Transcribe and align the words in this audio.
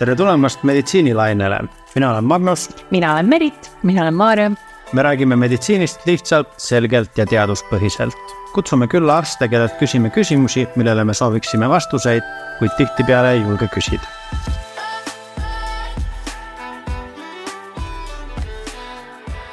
tere 0.00 0.14
tulemast 0.16 0.62
meditsiinilainele, 0.64 1.60
mina 1.94 2.10
olen 2.10 2.24
Magnus. 2.24 2.70
mina 2.90 3.12
olen 3.12 3.28
Merit. 3.28 3.72
mina 3.82 4.02
olen 4.02 4.14
Maarja. 4.14 4.50
me 4.92 5.02
räägime 5.02 5.36
meditsiinist 5.36 6.06
lihtsalt, 6.06 6.48
selgelt 6.56 7.18
ja 7.18 7.26
teaduspõhiselt. 7.26 8.16
kutsume 8.52 8.86
külla 8.86 9.18
arste, 9.18 9.48
kellelt 9.48 9.72
küsime 9.78 10.10
küsimusi, 10.10 10.68
millele 10.76 11.04
me 11.04 11.14
sooviksime 11.14 11.68
vastuseid, 11.68 12.22
kuid 12.58 12.70
tihtipeale 12.76 13.32
ei 13.32 13.40
julge 13.40 13.68
küsida. 13.74 14.06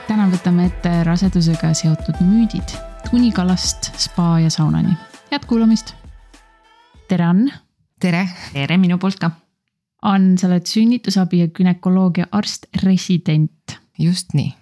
täna 0.08 0.30
võtame 0.32 0.70
ette 0.72 1.04
rasedusega 1.04 1.74
seotud 1.74 2.22
müüdid 2.22 2.78
tunikalast 3.10 3.92
spa 4.00 4.40
ja 4.40 4.50
saunani. 4.50 4.96
head 5.32 5.44
kuulamist. 5.46 5.94
tere, 7.08 7.24
Ann. 7.26 7.52
tere. 8.00 8.30
tere 8.54 8.78
minu 8.78 8.98
poolt 8.98 9.20
ka 9.20 9.32
Ann, 10.06 10.36
sa 10.38 10.46
oled 10.48 10.68
sünnitusabi 10.70 11.42
ja 11.42 11.50
günekoloogia 11.50 12.28
arst 12.32 12.68
resident. 12.84 13.78
just 14.00 14.34
nii. 14.34 14.54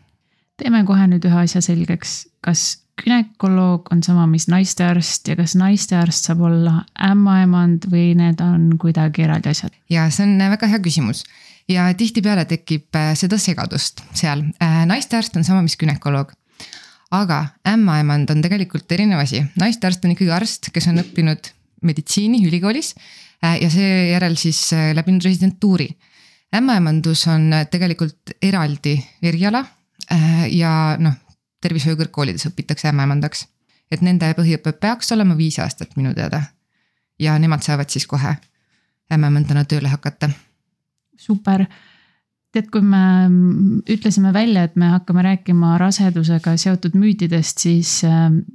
teeme 0.58 0.85
kohe 0.88 1.08
nüüd 1.11 1.25
ühe 1.27 1.41
asja 1.44 1.59
selgeks, 1.61 2.27
kas 2.41 2.77
gümnakoloog 3.02 3.89
on 3.91 4.03
sama, 4.03 4.27
mis 4.31 4.48
naistearst 4.48 5.27
ja 5.27 5.35
kas 5.35 5.58
naistearst 5.59 6.30
saab 6.30 6.45
olla 6.48 6.85
ämmaemand 7.09 7.89
või 7.91 8.13
need 8.16 8.39
on 8.39 8.77
kuidagi 8.80 9.25
eraldi 9.27 9.52
asjad? 9.52 9.75
ja 9.91 10.08
see 10.08 10.23
on 10.23 10.39
väga 10.55 10.71
hea 10.71 10.80
küsimus 10.80 11.25
ja 11.67 11.89
tihtipeale 11.97 12.47
tekib 12.47 12.95
äh, 12.95 13.11
seda 13.20 13.38
segadust 13.41 14.05
seal. 14.13 14.45
Äh, 14.63 14.86
naistearst 14.88 15.36
on 15.36 15.44
sama, 15.44 15.61
mis 15.66 15.75
gümnakoloog. 15.75 16.31
aga 17.11 17.44
ämmaemand 17.67 18.31
on 18.31 18.41
tegelikult 18.41 18.91
erinev 18.91 19.20
asi, 19.20 19.44
naistearst 19.59 20.05
on 20.05 20.16
ikkagi 20.16 20.31
arst, 20.31 20.72
kes 20.72 20.88
on 20.88 21.03
õppinud 21.03 21.52
meditsiini 21.83 22.39
ülikoolis 22.47 22.95
Äh, 22.95 23.24
ja 23.62 23.70
seejärel 23.70 24.35
siis 24.40 24.73
äh, 24.73 24.91
läbinud 24.95 25.23
residentuuri. 25.23 25.90
ämmaemandus 26.55 27.27
on 27.27 27.53
äh, 27.53 27.67
tegelikult 27.67 28.36
eraldi 28.42 29.00
eriala 29.23 29.66
ja 30.52 30.72
noh, 31.02 31.14
tervishoiu 31.61 31.97
kõrgkoolides 31.97 32.45
õpitakse 32.50 32.89
ämmaemandaks. 32.92 33.47
et 33.92 34.02
nende 34.02 34.34
põhiõpe 34.38 34.73
peaks 34.81 35.11
olema 35.11 35.38
viis 35.38 35.59
aastat 35.59 35.95
minu 35.97 36.14
teada. 36.14 36.42
ja 37.19 37.39
nemad 37.39 37.64
saavad 37.64 37.89
siis 37.89 38.08
kohe 38.08 38.36
ämmaemandana 39.14 39.66
tööle 39.66 39.89
hakata. 39.89 40.30
super 41.17 41.66
tead, 42.56 42.69
kui 42.72 42.81
me 42.81 43.28
mm, 43.28 43.81
ütlesime 43.89 44.34
välja, 44.34 44.64
et 44.64 44.75
me 44.75 44.94
hakkame 44.94 45.23
rääkima 45.23 45.78
rasedusega 45.78 46.56
seotud 46.58 46.95
müütidest, 46.95 47.59
siis 47.59 48.02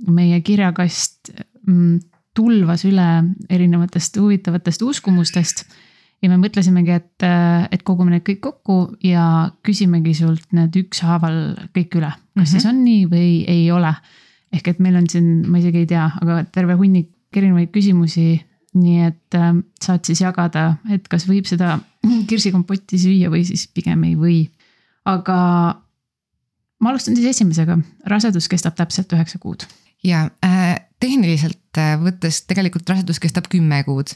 meie 0.07 0.41
kirjakast 0.41 1.35
mm, 1.67 1.99
tulvas 2.41 2.87
üle 2.89 3.07
erinevatest 3.53 4.17
huvitavatest 4.21 4.83
uskumustest. 4.87 5.65
ja 6.21 6.29
me 6.29 6.37
mõtlesimegi, 6.37 6.97
et, 7.01 7.25
et 7.73 7.83
kogume 7.87 8.13
need 8.13 8.25
kõik 8.27 8.43
kokku 8.45 8.75
ja 9.05 9.25
küsimegi 9.65 10.13
sult 10.19 10.51
need 10.57 10.75
ükshaaval 10.83 11.39
kõik 11.77 11.97
üle, 11.97 12.11
kas 12.11 12.19
mm 12.19 12.43
-hmm. 12.43 12.51
siis 12.53 12.67
on 12.69 12.83
nii 12.85 13.07
või 13.09 13.31
ei 13.49 13.71
ole. 13.73 13.95
ehk 14.53 14.69
et 14.69 14.79
meil 14.81 14.97
on 14.97 15.07
siin, 15.09 15.49
ma 15.49 15.59
isegi 15.59 15.85
ei 15.85 15.87
tea, 15.87 16.11
aga 16.21 16.45
terve 16.45 16.75
hunnik 16.75 17.11
erinevaid 17.37 17.71
küsimusi. 17.71 18.47
nii 18.75 19.01
et 19.03 19.35
äh, 19.35 19.55
saad 19.83 20.05
siis 20.07 20.21
jagada, 20.21 20.77
et 20.91 21.09
kas 21.09 21.27
võib 21.29 21.47
seda 21.47 21.79
kirsikompotti 22.31 22.99
süüa 22.99 23.31
või 23.31 23.45
siis 23.45 23.67
pigem 23.69 24.05
ei 24.05 24.17
või. 24.17 24.51
aga 25.05 25.37
ma 26.81 26.91
alustan 26.91 27.17
siis 27.17 27.27
esimesega, 27.27 27.79
rasedus 28.07 28.49
kestab 28.49 28.77
täpselt 28.77 29.13
üheksa 29.13 29.39
kuud. 29.39 29.67
ja 30.05 30.31
äh, 30.45 30.77
tehniliselt 31.01 31.60
äh, 31.79 31.95
võttes 32.01 32.43
tegelikult 32.49 32.89
rasedus 32.91 33.21
kestab 33.23 33.49
kümme 33.53 33.83
kuud. 33.87 34.13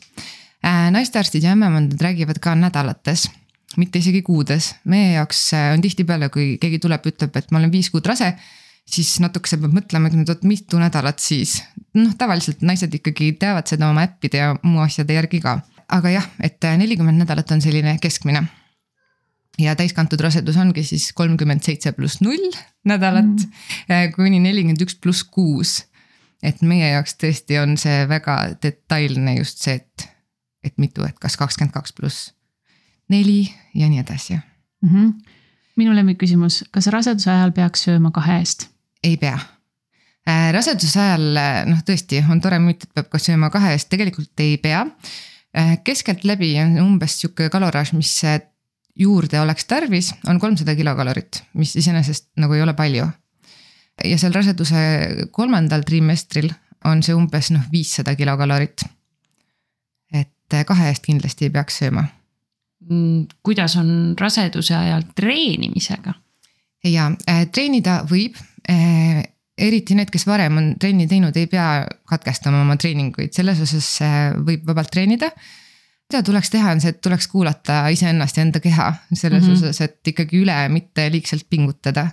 Äh, 0.65 0.89
naistearstid 0.95 1.45
ja 1.45 1.53
ämmemandad 1.55 2.01
räägivad 2.03 2.41
ka 2.43 2.55
nädalates, 2.59 3.29
mitte 3.77 4.01
isegi 4.01 4.23
kuudes. 4.23 4.75
meie 4.85 5.13
jaoks 5.15 5.53
äh, 5.55 5.73
on 5.75 5.85
tihtipeale, 5.85 6.31
kui 6.35 6.57
keegi 6.61 6.81
tuleb, 6.83 7.07
ütleb, 7.13 7.37
et 7.37 7.51
ma 7.53 7.61
olen 7.61 7.73
viis 7.73 7.91
kuud 7.93 8.07
rase, 8.07 8.33
siis 8.87 9.19
natukese 9.20 9.59
peab 9.61 9.77
mõtlema, 9.77 10.11
et 10.11 10.35
oot, 10.35 10.43
mitu 10.48 10.81
nädalat 10.81 11.19
siis. 11.19 11.63
noh, 11.95 12.17
tavaliselt 12.19 12.63
naised 12.63 12.95
ikkagi 12.95 13.33
teavad 13.39 13.69
seda 13.70 13.91
oma 13.91 14.05
äppide 14.09 14.43
ja 14.43 14.57
muu 14.63 14.83
asjade 14.83 15.14
järgi 15.14 15.41
ka. 15.45 15.61
aga 15.89 16.11
jah, 16.11 16.29
et 16.41 16.64
nelikümmend 16.79 17.20
nädalat 17.23 17.51
on 17.53 17.61
selline 17.61 17.98
keskmine 18.01 18.47
ja 19.61 19.75
täiskantud 19.79 20.20
rasedus 20.20 20.57
ongi 20.57 20.83
siis 20.83 21.13
kolmkümmend 21.14 21.63
seitse 21.63 21.93
pluss 21.93 22.20
null 22.25 22.55
nädalat 22.85 23.45
mm. 23.45 24.14
kuni 24.17 24.41
nelikümmend 24.43 24.83
üks 24.83 24.97
pluss 24.98 25.23
kuus 25.25 25.85
et 26.45 26.63
meie 26.63 26.91
jaoks 26.93 27.17
tõesti 27.21 27.59
on 27.63 27.77
see 27.81 28.05
väga 28.11 28.37
detailne 28.63 29.39
just 29.39 29.65
see, 29.65 29.79
et, 29.81 30.09
et 30.65 30.77
mitu, 30.79 31.05
et 31.09 31.19
kas 31.21 31.39
kakskümmend 31.41 31.75
kaks 31.75 31.97
pluss 31.97 32.31
neli 33.13 33.49
ja 33.75 33.89
nii 33.89 34.01
edasi 34.03 34.37
mm. 34.37 34.89
-hmm. 34.91 35.13
minu 35.77 35.97
lemmikküsimus, 35.97 36.65
kas 36.71 36.87
raseduse 36.93 37.31
ajal 37.31 37.53
peaks 37.53 37.87
sööma 37.89 38.11
kahe 38.11 38.39
eest? 38.39 38.69
ei 39.03 39.17
pea 39.17 39.39
äh,. 40.29 40.53
raseduse 40.53 41.01
ajal 41.01 41.41
noh, 41.71 41.85
tõesti 41.91 42.25
on 42.31 42.41
tore 42.41 42.59
müüt, 42.59 42.85
et 42.85 42.95
peab 42.95 43.09
ka 43.13 43.19
sööma 43.19 43.51
kahe 43.51 43.73
eest, 43.77 43.89
tegelikult 43.89 44.41
ei 44.41 44.57
pea 44.59 44.87
äh,. 45.57 45.79
keskeltläbi 45.85 46.55
on 46.63 46.79
umbes 46.87 47.21
sihuke 47.21 47.49
kaloraaž, 47.51 47.93
mis 47.93 48.21
juurde 48.95 49.41
oleks 49.41 49.65
tarvis, 49.65 50.15
on 50.27 50.39
kolmsada 50.41 50.75
kilokalorit, 50.77 51.43
mis 51.55 51.77
iseenesest 51.77 52.31
nagu 52.37 52.55
ei 52.55 52.63
ole 52.63 52.75
palju 52.75 53.09
ja 54.05 54.19
seal 54.19 54.35
raseduse 54.35 54.81
kolmandal 55.35 55.85
trimestril 55.87 56.51
on 56.89 57.03
see 57.03 57.15
umbes 57.17 57.51
noh, 57.55 57.65
viissada 57.73 58.15
kilokalorit. 58.19 58.85
et 60.13 60.59
kahe 60.67 60.89
eest 60.91 61.05
kindlasti 61.05 61.49
ei 61.49 61.51
peaks 61.55 61.81
sööma. 61.83 62.05
Mm, 62.91 63.27
kuidas 63.43 63.77
on 63.81 64.15
raseduse 64.21 64.75
ajal 64.77 65.07
treenimisega? 65.17 66.15
ja 66.85 67.09
äh, 67.31 67.47
treenida 67.49 68.03
võib 68.09 68.37
äh, 68.71 69.23
eriti 69.59 69.95
need, 69.97 70.11
kes 70.13 70.27
varem 70.27 70.59
on 70.61 70.73
trenni 70.81 71.07
teinud, 71.09 71.37
ei 71.39 71.47
pea 71.51 71.85
katkestama 72.11 72.61
oma 72.65 72.77
treeninguid, 72.81 73.33
selles 73.33 73.63
osas 73.63 73.89
võib 74.45 74.67
vabalt 74.67 74.91
treenida. 74.93 75.31
mida 76.11 76.23
tuleks 76.23 76.51
teha, 76.51 76.75
on 76.75 76.83
see, 76.83 76.93
et 76.93 77.01
tuleks 77.01 77.29
kuulata 77.31 77.87
iseennast 77.95 78.37
ja 78.37 78.43
enda 78.45 78.61
keha 78.61 78.93
selles 79.13 79.43
mm 79.43 79.49
-hmm. 79.49 79.63
osas, 79.63 79.81
et 79.81 80.13
ikkagi 80.13 80.43
üle 80.43 80.69
mitte 80.69 81.11
liigselt 81.11 81.47
pingutada 81.49 82.11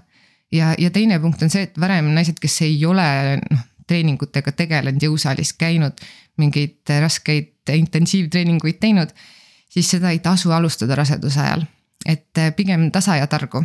ja, 0.51 0.73
ja 0.77 0.91
teine 0.91 1.19
punkt 1.19 1.43
on 1.43 1.51
see, 1.51 1.65
et 1.67 1.77
varem 1.79 2.11
naised, 2.15 2.39
kes 2.41 2.61
ei 2.67 2.79
ole 2.85 3.05
noh, 3.41 3.67
treeningutega 3.91 4.53
tegelenud, 4.55 5.03
jõusaalis 5.03 5.53
käinud, 5.59 5.99
mingeid 6.39 6.91
raskeid 7.03 7.71
intensiivtreeninguid 7.75 8.79
teinud, 8.81 9.11
siis 9.71 9.89
seda 9.95 10.13
ei 10.13 10.21
tasu 10.23 10.51
alustada 10.55 10.95
raseduse 10.99 11.41
ajal, 11.43 11.65
et 12.05 12.41
eh, 12.41 12.51
pigem 12.55 12.89
tasa 12.93 13.19
ja 13.19 13.27
targu. 13.31 13.63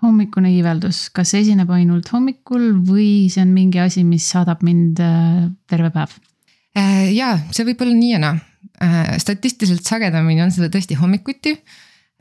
Hommikune 0.00 0.48
iiveldus, 0.54 1.10
kas 1.12 1.34
esineb 1.36 1.68
ainult 1.76 2.08
hommikul 2.14 2.70
või 2.86 3.28
see 3.32 3.42
on 3.44 3.50
mingi 3.52 3.82
asi, 3.82 4.04
mis 4.06 4.28
saadab 4.32 4.62
mind 4.64 5.02
eh, 5.04 5.42
terve 5.68 5.92
päev? 5.94 6.14
Eh, 6.78 7.10
ja 7.16 7.34
see 7.50 7.66
võib 7.68 7.82
olla 7.84 7.96
nii 7.96 8.14
ja 8.14 8.22
naa, 8.22 8.38
statistiliselt 9.20 9.84
sagedamini 9.84 10.40
on 10.40 10.52
seda 10.54 10.70
tõesti 10.72 10.96
hommikuti 10.96 11.52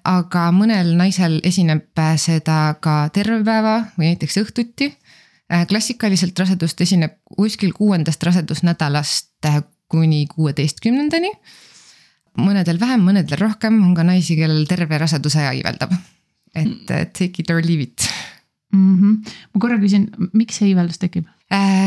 aga 0.09 0.50
mõnel 0.56 0.94
naisel 0.97 1.38
esineb 1.46 2.00
seda 2.18 2.75
ka 2.81 3.09
terve 3.14 3.42
päeva 3.46 3.75
või 3.97 4.14
näiteks 4.14 4.40
õhtuti. 4.42 4.90
Äh, 5.50 5.66
klassikaliselt 5.70 6.38
rasedust 6.38 6.81
esineb 6.81 7.18
kuskil 7.38 7.74
kuuendast 7.74 8.24
rasedusnädalast 8.25 9.50
äh, 9.50 9.62
kuni 9.90 10.25
kuueteistkümnendani. 10.30 11.31
mõnedel 12.40 12.78
vähem, 12.80 13.02
mõnedel 13.03 13.40
rohkem, 13.42 13.81
on 13.84 13.96
ka 13.97 14.03
naisi, 14.06 14.38
kellel 14.38 14.68
terve 14.70 14.97
raseduse 14.97 15.40
aja 15.42 15.52
iiveldab. 15.58 15.94
et 16.56 16.91
äh, 16.91 17.06
take 17.14 17.41
it 17.41 17.50
or 17.50 17.62
leave 17.62 17.84
it 17.84 18.09
mm. 18.74 18.96
-hmm. 19.00 19.34
ma 19.53 19.59
korra 19.62 19.78
küsin, 19.78 20.09
miks 20.34 20.58
see 20.58 20.70
iiveldus 20.70 20.97
tekib? 20.97 21.28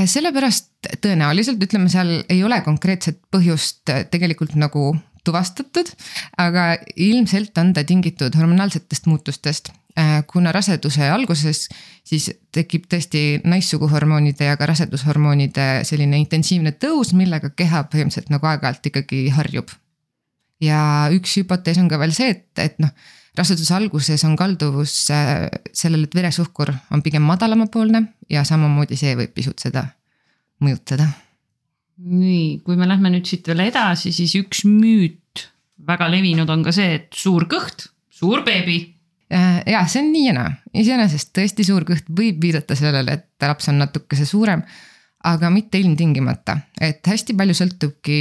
sellepärast 0.06 0.70
tõenäoliselt 1.02 1.62
ütleme, 1.62 1.88
seal 1.88 2.24
ei 2.28 2.44
ole 2.44 2.60
konkreetset 2.60 3.20
põhjust 3.30 3.90
tegelikult 4.10 4.54
nagu 4.54 4.96
tuvastatud, 5.24 5.88
aga 6.38 6.72
ilmselt 6.96 7.58
on 7.58 7.72
ta 7.72 7.84
tingitud 7.84 8.34
hormonaalsetest 8.38 9.06
muutustest. 9.06 9.72
Äh, 9.98 10.22
kuna 10.26 10.52
raseduse 10.56 11.10
alguses 11.12 11.66
siis 12.08 12.30
tekib 12.52 12.86
tõesti 12.88 13.42
naissuguhormoonide 13.44 14.46
ja 14.48 14.56
ka 14.56 14.66
rasedushormoonide 14.70 15.66
selline 15.84 16.16
intensiivne 16.22 16.72
tõus, 16.80 17.10
millega 17.12 17.50
keha 17.52 17.84
põhimõtteliselt 17.92 18.32
nagu 18.32 18.48
aeg-ajalt 18.48 18.88
ikkagi 18.88 19.26
harjub. 19.36 19.68
ja 20.62 21.10
üks 21.12 21.36
hüpotees 21.36 21.78
on 21.82 21.90
ka 21.90 21.98
veel 21.98 22.14
see, 22.14 22.30
et, 22.30 22.46
et 22.62 22.78
noh, 22.80 22.92
raseduse 23.36 23.74
alguses 23.74 24.24
on 24.24 24.36
kalduvus 24.36 24.94
äh, 25.10 25.50
sellele, 25.72 26.08
et 26.08 26.14
veresuhkur 26.14 26.72
on 26.90 27.02
pigem 27.02 27.28
madalamapoolne 27.28 28.06
ja 28.30 28.46
samamoodi 28.48 28.96
see 28.96 29.12
võib 29.18 29.34
pisut 29.36 29.60
seda 29.60 29.84
mõjutada 30.62 31.10
nii, 32.02 32.60
kui 32.66 32.76
me 32.76 32.88
lähme 32.88 33.12
nüüd 33.12 33.28
siit 33.28 33.46
veel 33.48 33.66
edasi, 33.68 34.12
siis 34.14 34.34
üks 34.38 34.64
müüt 34.68 35.22
väga 35.86 36.08
levinud 36.10 36.50
on 36.52 36.64
ka 36.66 36.74
see, 36.74 36.98
et 36.98 37.10
suur 37.16 37.46
kõht, 37.50 37.88
suur 38.12 38.44
beebi. 38.46 38.78
Äh, 39.32 39.62
ja 39.72 39.82
see 39.90 40.02
on 40.04 40.10
nii 40.12 40.24
ja 40.28 40.36
naa, 40.36 40.54
iseenesest 40.76 41.32
tõesti 41.36 41.66
suur 41.66 41.86
kõht 41.88 42.08
võib 42.12 42.42
viidata 42.42 42.76
sellele, 42.78 43.18
et 43.18 43.46
laps 43.48 43.70
on 43.72 43.80
natukese 43.82 44.28
suurem. 44.28 44.64
aga 45.22 45.52
mitte 45.54 45.78
ilmtingimata, 45.78 46.56
et 46.82 47.06
hästi 47.06 47.36
palju 47.38 47.54
sõltubki 47.54 48.16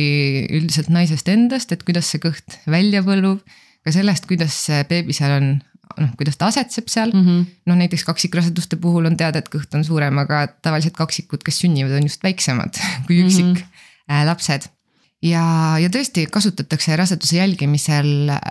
üldiselt 0.53 0.91
naisest 0.93 1.31
endast, 1.33 1.71
et 1.73 1.81
kuidas 1.81 2.05
see 2.05 2.21
kõht 2.21 2.59
välja 2.69 3.01
põlub. 3.01 3.41
ka 3.81 3.91
sellest, 3.91 4.27
kuidas 4.29 4.53
see 4.67 4.83
beebi 4.85 5.13
seal 5.13 5.33
on, 5.39 5.47
noh, 5.97 6.11
kuidas 6.19 6.37
ta 6.37 6.51
asetseb 6.53 6.87
seal 6.87 7.09
mm 7.09 7.25
-hmm.. 7.25 7.45
noh, 7.65 7.75
näiteks 7.75 8.05
kaksikraseduste 8.05 8.77
puhul 8.77 9.09
on 9.09 9.17
teada, 9.17 9.39
et 9.39 9.49
kõht 9.49 9.73
on 9.73 9.83
suurem, 9.83 10.17
aga 10.17 10.47
tavaliselt 10.61 10.93
kaksikud, 10.93 11.41
kes 11.43 11.59
sünnivad, 11.65 11.97
on 11.97 12.05
just 12.05 12.23
väiksemad 12.23 12.77
kui 13.07 13.23
üksik 13.25 13.45
mm 13.45 13.55
-hmm. 13.55 13.70
Lapsed. 14.27 14.67
ja, 15.21 15.43
ja 15.81 15.89
tõesti 15.93 16.27
kasutatakse 16.31 16.95
raseduse 16.99 17.37
jälgimisel 17.37 18.33
äh, 18.35 18.41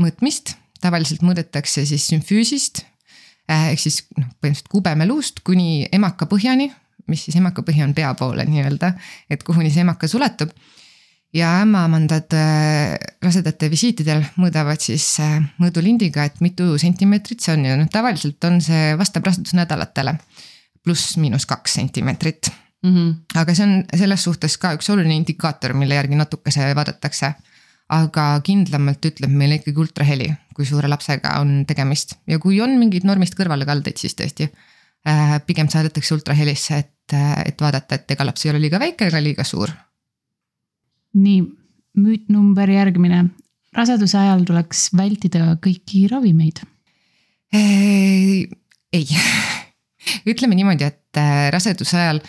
mõõtmist, 0.00 0.56
tavaliselt 0.82 1.24
mõõdetakse 1.26 1.86
siis 1.88 2.06
sümfüüsist 2.10 2.84
äh, 3.50 3.72
ehk 3.72 3.82
siis 3.86 4.02
noh, 4.16 4.30
põhimõtteliselt 4.40 4.72
kubemeluust 4.72 5.44
kuni 5.46 5.88
emaka 5.92 6.28
põhjani 6.30 6.72
mis 7.10 7.26
siis 7.26 7.38
emakapõhi 7.40 7.82
on 7.84 7.94
pea 7.96 8.12
poole 8.18 8.44
nii-öelda, 8.48 8.92
et 9.30 9.42
kuhuni 9.46 9.72
see 9.72 9.84
emakas 9.86 10.14
ulatub. 10.18 10.52
ja 11.32 11.48
ämmaemandad 11.62 12.34
äh, 12.36 12.98
rasedate 13.24 13.70
visiitidel 13.72 14.20
mõõdavad 14.36 14.82
siis 14.84 15.06
äh, 15.24 15.38
mõõdulindiga, 15.62 16.26
et 16.28 16.42
mitu 16.44 16.74
sentimeetrit 16.78 17.40
see 17.40 17.54
on 17.56 17.64
ja 17.64 17.76
noh, 17.80 17.88
tavaliselt 17.92 18.44
on 18.44 18.60
see, 18.60 18.92
vastab 19.00 19.26
rasedusnädalatele. 19.26 20.18
pluss-miinus 20.82 21.46
kaks 21.46 21.78
sentimeetrit 21.78 22.50
mm. 22.82 22.92
-hmm. 22.94 23.40
aga 23.40 23.54
see 23.54 23.66
on 23.66 23.84
selles 23.98 24.24
suhtes 24.28 24.58
ka 24.58 24.74
üks 24.78 24.90
oluline 24.90 25.16
indikaator, 25.16 25.74
mille 25.74 25.94
järgi 25.94 26.18
natukese 26.18 26.74
vaadatakse 26.74 27.34
aga 27.92 28.26
kindlamalt 28.44 29.04
ütleb 29.04 29.30
meile 29.30 29.60
ikkagi 29.60 29.80
ultraheli, 29.80 30.32
kui 30.56 30.64
suure 30.64 30.88
lapsega 30.88 31.38
on 31.40 31.64
tegemist 31.66 32.14
ja 32.26 32.38
kui 32.38 32.60
on 32.60 32.78
mingeid 32.78 33.04
normist 33.04 33.34
kõrvalekaldeid, 33.38 33.98
siis 34.00 34.14
tõesti 34.16 34.48
Äh, 35.02 35.40
pigem 35.46 35.66
saadetakse 35.66 36.14
ultrahelisse, 36.14 36.76
et, 36.78 37.12
äh, 37.12 37.40
et 37.50 37.60
vaadata, 37.60 37.96
et 37.98 38.12
ega 38.14 38.22
laps 38.22 38.44
ei 38.46 38.52
ole 38.52 38.60
liiga 38.62 38.78
väike 38.78 39.08
ega 39.10 39.18
liiga 39.22 39.44
suur. 39.44 39.72
nii, 41.12 41.40
müüt 41.98 42.28
number 42.30 42.70
järgmine. 42.70 43.24
raseduse 43.74 44.18
ajal 44.18 44.44
tuleks 44.44 44.90
vältida 44.96 45.56
kõiki 45.64 46.06
ravimeid. 46.10 46.62
Äh, 47.52 48.46
ei, 48.96 49.08
ütleme 50.26 50.54
niimoodi, 50.54 50.84
et 50.84 51.20
raseduse 51.50 51.98
ajal 51.98 52.22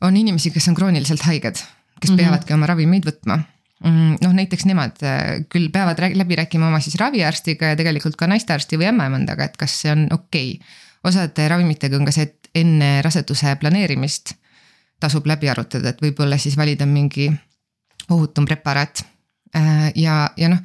on 0.00 0.16
inimesi, 0.16 0.50
kes 0.50 0.68
on 0.68 0.76
krooniliselt 0.78 1.22
haiged, 1.28 1.56
kes 1.56 2.10
mm 2.10 2.14
-hmm. 2.14 2.20
peavadki 2.20 2.54
oma 2.54 2.66
ravimeid 2.66 3.06
võtma 3.06 3.38
mm, 3.84 4.20
noh, 4.22 4.32
näiteks 4.32 4.64
nemad 4.66 5.02
küll 5.48 5.70
peavad 5.72 6.00
läbi 6.14 6.36
rääkima 6.36 6.68
oma 6.68 6.80
siis 6.80 6.96
raviarstiga 7.00 7.72
ja 7.72 7.76
tegelikult 7.76 8.16
ka 8.16 8.26
naistearsti 8.26 8.78
või 8.78 8.92
ämmaemandaga, 8.92 9.44
et 9.44 9.56
kas 9.56 9.80
see 9.82 9.92
on 9.92 10.06
okei 10.10 10.54
okay 10.56 10.88
osade 11.04 11.48
ravimitega 11.48 11.96
on 11.96 12.06
ka 12.08 12.14
see, 12.14 12.28
et 12.28 12.50
enne 12.60 12.90
raseduse 13.04 13.54
planeerimist 13.60 14.34
tasub 15.00 15.26
läbi 15.30 15.48
arutada, 15.48 15.92
et 15.92 16.02
võib-olla 16.02 16.36
siis 16.40 16.58
valida 16.60 16.86
mingi 16.86 17.30
ohutum 18.10 18.44
preparaat. 18.48 19.04
Äh, 19.56 19.88
ja, 19.96 20.26
ja 20.36 20.50
noh, 20.52 20.60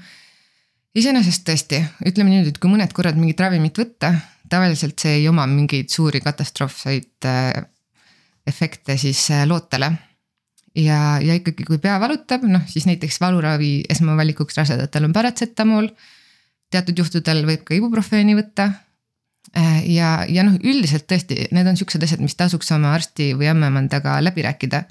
iseenesest 0.96 1.46
tõesti, 1.48 1.80
ütleme 2.06 2.34
niimoodi, 2.34 2.52
et 2.52 2.60
kui 2.60 2.72
mõned 2.72 2.92
korrad 2.96 3.20
mingit 3.20 3.40
ravimit 3.40 3.80
võtta, 3.80 4.12
tavaliselt 4.52 5.00
see 5.02 5.22
ei 5.22 5.30
oma 5.30 5.46
mingeid 5.50 5.94
suuri 5.94 6.20
katastroofseid 6.26 7.30
äh, 7.30 7.54
efekte 8.48 8.98
siis 8.98 9.30
äh, 9.32 9.46
lootele. 9.48 9.92
ja, 10.76 11.20
ja 11.22 11.36
ikkagi, 11.36 11.64
kui 11.64 11.78
pea 11.78 12.00
valutab, 12.00 12.44
noh 12.44 12.66
siis 12.68 12.86
näiteks 12.86 13.22
valuravi 13.22 13.86
esmavalikuks 13.90 14.58
rasedatel 14.58 15.10
on 15.10 15.14
paratsetamool. 15.14 15.90
teatud 16.72 16.98
juhtudel 16.98 17.46
võib 17.48 17.64
ka 17.64 17.76
ibuprofeeni 17.78 18.36
võtta 18.36 18.72
Äh, 19.58 19.86
ja, 19.94 20.26
ja 20.28 20.44
noh, 20.44 20.58
üldiselt 20.68 21.06
tõesti, 21.08 21.46
need 21.56 21.68
on 21.70 21.78
siuksed 21.80 22.04
asjad, 22.04 22.20
mis 22.24 22.36
tasuks 22.36 22.72
oma 22.76 22.96
arsti 22.98 23.30
või 23.38 23.48
ämmaemandaga 23.54 24.18
läbi 24.24 24.44
rääkida. 24.44 24.84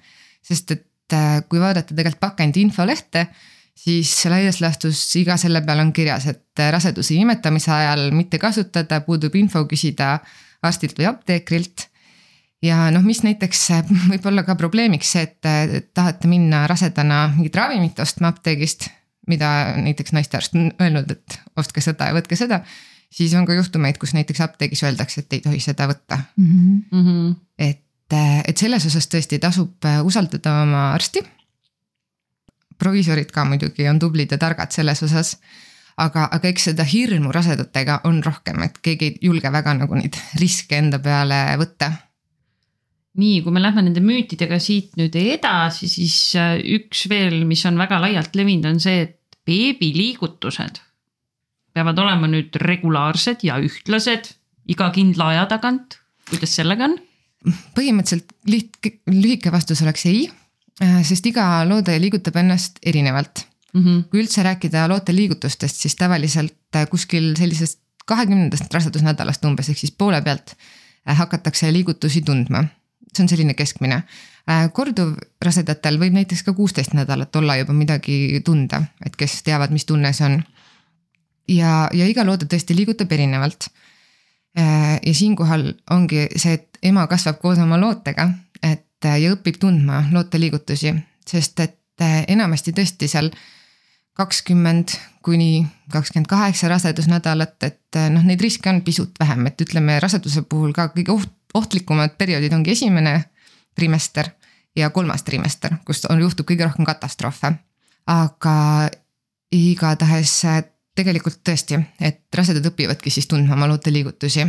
sest 0.44 0.70
et 0.70 1.12
äh, 1.12 1.42
kui 1.48 1.60
vaadata 1.60 1.94
tegelikult 1.94 2.20
pakendi 2.20 2.62
infolehte, 2.64 3.26
siis 3.74 4.12
laias 4.30 4.60
laastus 4.60 5.00
iga 5.20 5.36
selle 5.40 5.60
peal 5.66 5.82
on 5.82 5.92
kirjas, 5.92 6.26
et 6.30 6.64
raseduse 6.70 7.16
imetamise 7.16 7.72
ajal 7.72 8.10
mitte 8.12 8.38
kasutada, 8.38 9.00
puudub 9.00 9.34
info 9.36 9.64
küsida 9.68 10.18
arstilt 10.62 10.98
või 10.98 11.10
apteekrilt. 11.10 11.88
Ja 12.64 12.88
noh, 12.94 13.04
mis 13.04 13.22
näiteks 13.26 13.66
võib 14.12 14.26
olla 14.32 14.46
ka 14.46 14.56
probleemiks 14.60 15.14
see, 15.16 15.28
et 15.28 15.92
tahate 15.94 16.30
minna 16.30 16.64
rasedana 16.70 17.26
mingit 17.36 17.56
ravimit 17.60 18.00
ostma 18.00 18.32
apteegist, 18.32 18.88
mida 19.28 19.76
näiteks 19.80 20.16
naistearst 20.16 20.58
on 20.58 20.72
öelnud, 20.80 21.10
et 21.10 21.38
ostke 21.60 21.84
seda 21.84 22.10
ja 22.10 22.16
võtke 22.16 22.36
seda 22.36 22.64
siis 23.14 23.34
on 23.34 23.46
ka 23.46 23.54
juhtumeid, 23.54 23.98
kus 24.00 24.14
näiteks 24.16 24.42
apteegis 24.44 24.82
öeldakse, 24.86 25.22
et 25.22 25.36
ei 25.36 25.42
tohi 25.44 25.60
seda 25.62 25.86
võtta 25.90 26.18
mm. 26.36 26.82
-hmm. 26.92 27.34
et, 27.58 28.16
et 28.48 28.56
selles 28.56 28.86
osas 28.90 29.08
tõesti 29.10 29.38
tasub 29.42 29.90
usaldada 30.04 30.60
oma 30.62 30.86
arsti. 30.94 31.22
proviisorid 32.78 33.30
ka 33.30 33.44
muidugi 33.44 33.88
on 33.88 33.98
tublid 33.98 34.32
ja 34.32 34.38
targad 34.38 34.72
selles 34.72 35.02
osas. 35.02 35.36
aga, 35.96 36.28
aga 36.32 36.48
eks 36.48 36.64
seda 36.70 36.84
hirmu 36.84 37.32
rasedatega 37.32 38.00
on 38.04 38.22
rohkem, 38.24 38.62
et 38.62 38.78
keegi 38.82 39.06
ei 39.06 39.18
julge 39.22 39.52
väga 39.52 39.74
nagu 39.74 39.94
neid 39.94 40.18
riske 40.40 40.78
enda 40.78 40.98
peale 40.98 41.44
võtta 41.58 41.92
nii, 43.20 43.42
kui 43.44 43.54
me 43.54 43.62
lähme 43.62 43.84
nende 43.86 44.02
müütidega 44.04 44.58
siit 44.62 44.96
nüüd 44.98 45.14
edasi, 45.18 45.88
siis 45.90 46.16
äh, 46.38 46.56
üks 46.78 47.06
veel, 47.10 47.44
mis 47.48 47.62
on 47.68 47.78
väga 47.78 48.00
laialt 48.02 48.34
levinud, 48.38 48.72
on 48.72 48.82
see, 48.82 49.04
et 49.06 49.20
beebiliigutused 49.44 50.80
peavad 51.74 51.98
olema 51.98 52.30
nüüd 52.30 52.54
regulaarsed 52.62 53.42
ja 53.46 53.58
ühtlased 53.62 54.30
iga 54.70 54.88
kindla 54.94 55.32
aja 55.34 55.48
tagant, 55.50 55.98
kuidas 56.30 56.54
sellega 56.58 56.88
on? 56.90 56.98
põhimõtteliselt 57.76 58.30
liht-, 58.48 58.78
lühike 59.10 59.50
vastus 59.52 59.82
oleks 59.84 60.06
ei, 60.08 60.22
äh, 60.80 61.00
sest 61.04 61.26
iga 61.28 61.48
loode 61.68 61.96
liigutab 62.00 62.38
ennast 62.40 62.78
erinevalt 62.82 63.44
mm. 63.74 63.82
-hmm. 63.82 64.04
kui 64.10 64.22
üldse 64.22 64.42
rääkida 64.46 64.86
loote 64.88 65.14
liigutustest, 65.16 65.82
siis 65.82 65.98
tavaliselt 66.00 66.56
äh, 66.76 66.88
kuskil 66.90 67.34
sellisest 67.36 67.80
kahekümnendast 68.06 68.74
rasedusnädalast 68.74 69.44
umbes, 69.44 69.68
ehk 69.68 69.78
siis 69.80 69.92
poole 69.92 70.20
pealt 70.22 70.56
hakatakse 71.04 71.72
liigutusi 71.72 72.22
tundma. 72.24 72.64
See 73.16 73.24
on 73.24 73.28
selline 73.30 73.54
keskmine. 73.54 74.02
korduvrasedatel 74.72 75.96
võib 75.98 76.12
näiteks 76.12 76.42
ka 76.44 76.52
kuusteist 76.52 76.92
nädalat 76.92 77.36
olla 77.36 77.56
juba 77.56 77.72
midagi 77.72 78.42
tunda, 78.44 78.82
et 79.04 79.16
kes 79.16 79.42
teavad, 79.42 79.72
mis 79.72 79.86
tunne 79.88 80.12
see 80.12 80.26
on 80.26 80.42
ja, 81.48 81.88
ja 81.92 82.06
iga 82.08 82.24
loode 82.26 82.48
tõesti 82.50 82.76
liigutab 82.76 83.12
erinevalt. 83.12 83.68
Äh, 84.58 85.00
ja 85.02 85.14
siinkohal 85.14 85.72
ongi 85.90 86.28
see, 86.38 86.58
et 86.60 86.78
ema 86.86 87.08
kasvab 87.10 87.40
koos 87.42 87.58
oma 87.58 87.78
lootega, 87.80 88.28
et 88.62 89.08
äh, 89.08 89.18
ja 89.24 89.32
õpib 89.34 89.58
tundma 89.60 90.04
loote 90.12 90.38
liigutusi, 90.38 90.94
sest 91.26 91.60
et 91.64 92.04
äh, 92.04 92.22
enamasti 92.30 92.74
tõesti 92.76 93.10
seal 93.10 93.32
kakskümmend 94.14 94.94
kuni 95.26 95.64
kakskümmend 95.90 96.28
kaheksa 96.30 96.68
rasedusnädalat, 96.70 97.56
et 97.66 97.98
noh, 98.14 98.22
neid 98.22 98.42
riske 98.44 98.70
on 98.70 98.84
pisut 98.86 99.18
vähem, 99.18 99.48
et 99.50 99.64
ütleme 99.64 99.96
raseduse 100.02 100.44
puhul 100.46 100.70
ka 100.76 100.92
kõige 100.94 101.16
oht, 101.16 101.34
ohtlikumad 101.54 102.16
perioodid 102.18 102.52
ongi 102.52 102.70
esimene 102.70 103.24
trimester 103.74 104.30
ja 104.76 104.90
kolmas 104.90 105.22
trimester, 105.22 105.76
kus 105.86 106.04
on, 106.10 106.20
juhtub 106.20 106.46
kõige 106.50 106.66
rohkem 106.66 106.84
katastroofe. 106.84 107.52
aga 108.06 108.90
igatahes 109.52 110.42
tegelikult 110.94 111.40
tõesti, 111.46 111.78
et 112.00 112.20
rasedad 112.34 112.66
õpivadki 112.66 113.10
siis 113.10 113.26
tundma 113.26 113.54
oma 113.54 113.68
loote 113.70 113.92
liigutusi 113.92 114.46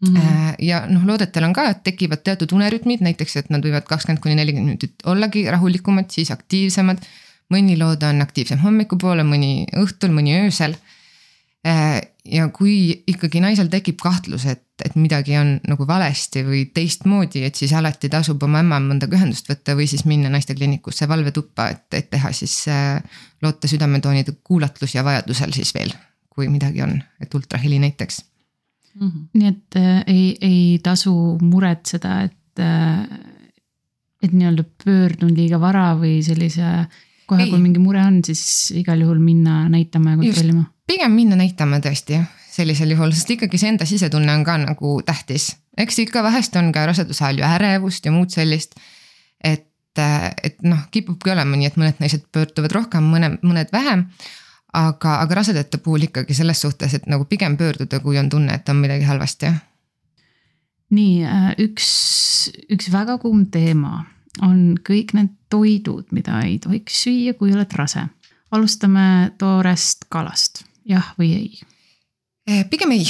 Mm 0.00 0.16
-hmm. 0.16 0.54
ja 0.58 0.86
noh, 0.86 1.06
loodetel 1.06 1.44
on 1.44 1.52
ka, 1.52 1.70
et 1.70 1.82
tekivad 1.82 2.20
teatud 2.24 2.52
unerütmid, 2.52 3.00
näiteks 3.00 3.36
et 3.36 3.50
nad 3.50 3.64
võivad 3.64 3.86
kakskümmend 3.88 4.20
kuni 4.20 4.34
nelikümmend 4.34 4.68
minutit 4.68 4.94
ollagi 5.04 5.50
rahulikumad, 5.50 6.10
siis 6.10 6.30
aktiivsemad. 6.30 6.98
mõni 7.54 7.78
loode 7.78 8.06
on 8.06 8.20
aktiivsem 8.20 8.58
hommikupoole, 8.58 9.22
mõni 9.22 9.64
õhtul, 9.76 10.10
mõni 10.10 10.34
öösel. 10.44 10.74
Ja 12.32 12.48
kui 12.54 13.04
ikkagi 13.06 13.40
naisel 13.42 13.68
tekib 13.70 13.98
kahtlus, 14.02 14.46
et, 14.50 14.64
et 14.84 14.94
midagi 14.98 15.36
on 15.38 15.56
nagu 15.68 15.86
valesti 15.88 16.42
või 16.46 16.64
teistmoodi, 16.74 17.44
et 17.46 17.58
siis 17.58 17.74
alati 17.76 18.10
tasub 18.12 18.42
oma 18.42 18.62
ämmaemandaga 18.64 19.18
ühendust 19.18 19.50
võtta 19.50 19.76
või 19.78 19.86
siis 19.90 20.06
minna 20.08 20.30
naistekliinikusse 20.32 21.08
valvetuppa, 21.08 21.68
et, 21.74 21.86
et 21.94 22.10
teha 22.10 22.32
siis 22.34 22.56
äh, 22.72 22.98
loote 23.44 23.70
südametoonide 23.70 24.36
kuulatlus 24.44 24.96
ja 24.96 25.04
vajadusel 25.06 25.54
siis 25.56 25.74
veel, 25.76 25.94
kui 26.32 26.50
midagi 26.52 26.82
on, 26.86 26.98
et 27.22 27.34
ultraheli 27.34 27.78
näiteks 27.82 28.22
mm. 29.00 29.08
-hmm. 29.08 29.26
nii 29.34 29.48
et 29.48 29.80
äh, 29.80 30.04
ei, 30.06 30.36
ei 30.40 30.78
tasu 30.82 31.38
muretseda, 31.42 32.20
et 32.22 32.60
äh,, 32.60 33.02
et 34.22 34.32
nii-öelda 34.32 34.64
pöördun 34.84 35.36
liiga 35.36 35.60
vara 35.60 35.92
või 35.94 36.22
sellise 36.24 36.86
kohe, 37.26 37.46
kui 37.50 37.58
mingi 37.60 37.78
mure 37.78 38.00
on, 38.02 38.24
siis 38.24 38.72
igal 38.74 39.00
juhul 39.00 39.20
minna 39.22 39.68
näitama 39.68 40.14
ja 40.14 40.16
kontrollima 40.16 40.64
pigem 40.86 41.12
minna 41.12 41.36
näitama 41.36 41.80
tõesti 41.82 42.20
sellisel 42.56 42.94
juhul, 42.94 43.12
sest 43.14 43.30
ikkagi 43.34 43.60
see 43.60 43.72
enda 43.74 43.86
sisetunne 43.88 44.32
on 44.34 44.44
ka 44.46 44.56
nagu 44.62 44.96
tähtis. 45.06 45.54
eks 45.76 45.98
ikka 46.06 46.22
vahest 46.24 46.56
on 46.56 46.72
ka 46.72 46.86
raseduse 46.88 47.24
ajal 47.24 47.42
ju 47.42 47.48
ärevust 47.48 48.06
ja 48.06 48.12
muud 48.12 48.32
sellist. 48.32 48.74
et, 49.44 49.68
et 50.42 50.62
noh, 50.62 50.88
kipubki 50.90 51.32
olema 51.32 51.56
nii, 51.56 51.70
et 51.70 51.78
mõned 51.80 52.00
naised 52.00 52.26
pöörduvad 52.32 52.72
rohkem, 52.72 53.04
mõne, 53.12 53.36
mõned 53.42 53.72
vähem. 53.72 54.06
aga, 54.72 55.20
aga 55.20 55.40
rasedate 55.42 55.78
puhul 55.78 56.08
ikkagi 56.08 56.34
selles 56.34 56.60
suhtes, 56.60 56.94
et 56.94 57.06
nagu 57.06 57.24
pigem 57.24 57.56
pöörduda, 57.56 58.00
kui 58.00 58.18
on 58.18 58.28
tunne, 58.28 58.54
et 58.54 58.68
on 58.68 58.76
midagi 58.76 59.04
halvasti. 59.04 59.52
nii 60.90 61.24
äh, 61.24 61.48
üks, 61.58 61.88
üks 62.70 62.92
väga 62.92 63.18
kuum 63.18 63.46
teema 63.50 64.04
on 64.42 64.76
kõik 64.84 65.14
need 65.16 65.32
toidud, 65.50 66.08
mida 66.12 66.40
ei 66.44 66.58
tohiks 66.58 67.02
süüa, 67.04 67.34
kui 67.34 67.52
oled 67.52 67.72
rase. 67.76 68.06
alustame 68.50 69.32
toorest 69.38 70.06
kalast, 70.08 70.64
jah 70.86 71.12
või 71.18 71.32
ei? 71.36 71.60
Eh, 72.46 72.64
pigem 72.70 72.94
ei. 72.94 73.06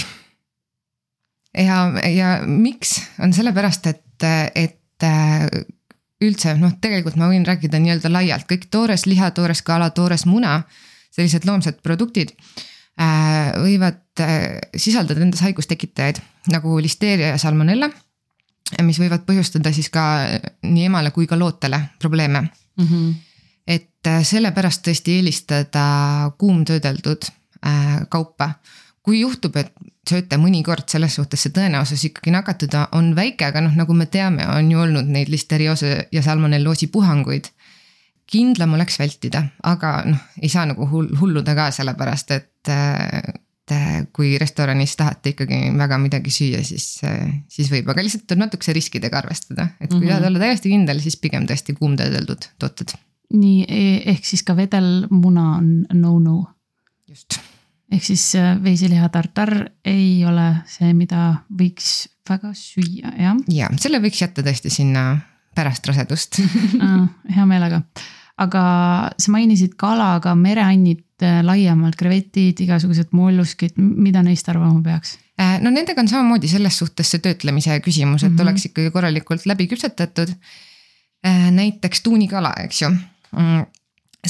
ja, 1.56 1.80
ja 2.09 2.30
miks, 2.47 2.99
on 3.21 3.35
sellepärast, 3.37 3.88
et, 3.92 4.26
et 4.54 5.04
äh, 5.04 5.47
üldse 6.25 6.56
noh, 6.61 6.73
tegelikult 6.80 7.18
ma 7.21 7.28
võin 7.33 7.45
rääkida 7.47 7.80
nii-öelda 7.83 8.12
laialt, 8.12 8.49
kõik 8.49 8.71
toores 8.73 9.06
liha, 9.06 9.30
toores 9.37 9.62
kala, 9.62 9.90
toores 9.97 10.25
muna, 10.28 10.62
sellised 11.12 11.45
loomsed 11.49 11.83
produktid 11.85 12.33
äh, 13.00 13.52
võivad 13.61 14.02
sisaldada 14.76 15.21
endas 15.21 15.42
haigustekitajaid 15.45 16.23
nagu 16.49 16.78
listeeria 16.80 17.35
ja 17.35 17.40
salmonella 17.40 17.90
mis 18.83 18.99
võivad 18.99 19.26
põhjustada 19.26 19.71
siis 19.75 19.90
ka 19.92 20.02
nii 20.66 20.87
emale 20.88 21.12
kui 21.14 21.28
ka 21.28 21.38
lootele 21.38 21.78
probleeme 22.00 22.40
mm. 22.40 22.87
-hmm. 22.87 23.12
et 23.66 24.11
sellepärast 24.25 24.87
tõesti 24.88 25.18
eelistada 25.18 26.33
kuumtöödeldud 26.38 27.28
kaupa. 28.08 28.50
kui 29.06 29.20
juhtub, 29.20 29.54
et 29.56 29.70
sööte 30.08 30.34
mõnikord, 30.38 30.86
selles 30.90 31.14
suhtes 31.14 31.44
see 31.44 31.52
tõenäosus 31.54 32.02
ikkagi 32.08 32.32
nakatuda 32.34 32.88
on 32.98 33.12
väike, 33.14 33.46
aga 33.46 33.62
noh, 33.62 33.75
nagu 33.78 33.94
me 33.94 34.08
teame, 34.10 34.46
on 34.50 34.70
ju 34.70 34.80
olnud 34.82 35.06
neid 35.14 35.30
listeriose 35.30 36.08
ja 36.12 36.22
salmonelloosi 36.26 36.90
puhanguid. 36.94 37.52
kindlam 38.26 38.75
oleks 38.75 38.98
vältida, 38.98 39.44
aga 39.62 40.02
noh, 40.06 40.22
ei 40.42 40.48
saa 40.50 40.64
nagu 40.66 40.88
hull, 40.90 41.12
hulluda 41.20 41.54
ka 41.54 41.70
sellepärast, 41.70 42.30
et 42.34 42.70
äh, 42.75 43.34
et 43.66 43.75
äh, 43.75 44.06
kui 44.14 44.36
restoranis 44.38 44.94
tahate 44.96 45.32
ikkagi 45.32 45.72
väga 45.75 45.98
midagi 45.98 46.30
süüa, 46.30 46.62
siis, 46.62 47.00
äh, 47.02 47.32
siis 47.50 47.70
võib, 47.72 47.88
aga 47.90 48.04
lihtsalt 48.04 48.26
tuleb 48.28 48.44
natukese 48.44 48.75
riskidega 48.76 49.18
arvestada, 49.18 49.68
et 49.80 49.90
kui 49.90 49.98
mm 49.98 50.04
-hmm. 50.04 50.08
tahad 50.08 50.26
olla 50.28 50.38
täiesti 50.38 50.70
kindel, 50.70 51.00
siis 51.00 51.16
pigem 51.16 51.46
tõesti 51.46 51.75
kuumtöödeldud 51.75 52.46
tooted. 52.58 52.94
nii, 53.34 53.64
e-, 53.68 54.02
ehk 54.10 54.25
siis 54.25 54.42
ka 54.42 54.56
vedelmuna 54.56 55.56
on 55.56 55.86
no-no. 55.92 56.46
just. 57.08 57.40
Ehk 57.96 58.04
siis 58.04 58.26
äh, 58.38 58.54
veiseliha 58.62 59.08
tartar 59.14 59.54
ei 59.84 60.20
ole 60.28 60.50
see, 60.70 60.92
mida 60.96 61.42
võiks 61.48 62.06
väga 62.28 62.52
süüa, 62.56 63.14
jah? 63.18 63.40
ja, 63.52 63.70
selle 63.80 64.02
võiks 64.04 64.20
jätta 64.22 64.44
tõesti 64.46 64.72
sinna 64.72 65.08
pärast 65.56 65.86
rasedust 65.88 66.40
hea 67.36 67.48
meelega 67.48 67.82
aga 68.42 68.62
sa 69.16 69.32
mainisid 69.32 69.76
kala, 69.80 70.16
aga 70.18 70.34
mereannid 70.38 71.24
äh, 71.24 71.40
laiemalt, 71.46 71.96
krevetid, 71.98 72.60
igasugused 72.66 73.14
molluskid, 73.16 73.78
mida 73.80 74.22
neist 74.24 74.48
arvama 74.52 74.82
peaks? 74.84 75.16
Äh, 75.40 75.56
no 75.64 75.72
nendega 75.72 76.02
on 76.02 76.10
samamoodi 76.10 76.50
selles 76.50 76.76
suhtes 76.82 77.12
see 77.12 77.24
töötlemise 77.24 77.78
küsimus, 77.84 78.24
et 78.24 78.30
mm 78.30 78.36
-hmm. 78.36 78.44
oleks 78.44 78.68
ikkagi 78.70 78.92
korralikult 78.92 79.46
läbi 79.48 79.68
küpsetatud. 79.72 80.34
Näiteks 81.26 82.04
tuunikala, 82.04 82.52
eks 82.62 82.82
ju 82.82 82.88
mm, 82.88 83.62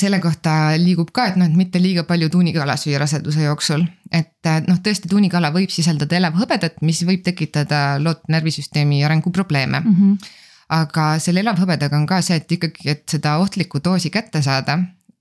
selle 0.01 0.21
kohta 0.21 0.77
liigub 0.81 1.11
ka, 1.15 1.29
et 1.31 1.37
noh, 1.41 1.49
et 1.49 1.57
mitte 1.59 1.81
liiga 1.83 2.07
palju 2.09 2.29
tuunikala 2.33 2.77
süüa 2.81 3.01
raseduse 3.03 3.45
jooksul. 3.47 3.85
et 4.13 4.51
noh, 4.69 4.81
tõesti 4.83 5.11
tuunikala 5.11 5.53
võib 5.55 5.71
sisaldada 5.75 6.17
elavhõbedat, 6.17 6.83
mis 6.83 7.03
võib 7.07 7.25
tekitada 7.27 8.01
lootnärvisüsteemi 8.03 9.05
arenguprobleeme 9.05 9.81
mm. 9.81 9.95
-hmm 9.95 10.43
aga 10.73 11.19
selle 11.23 11.45
elavhõbedaga 11.45 11.95
on 11.95 12.07
ka 12.11 12.21
see, 12.27 12.41
et 12.41 12.53
ikkagi, 12.53 12.89
et 12.91 13.05
seda 13.11 13.37
ohtlikku 13.39 13.79
doosi 13.85 14.11
kätte 14.11 14.43
saada, 14.43 14.81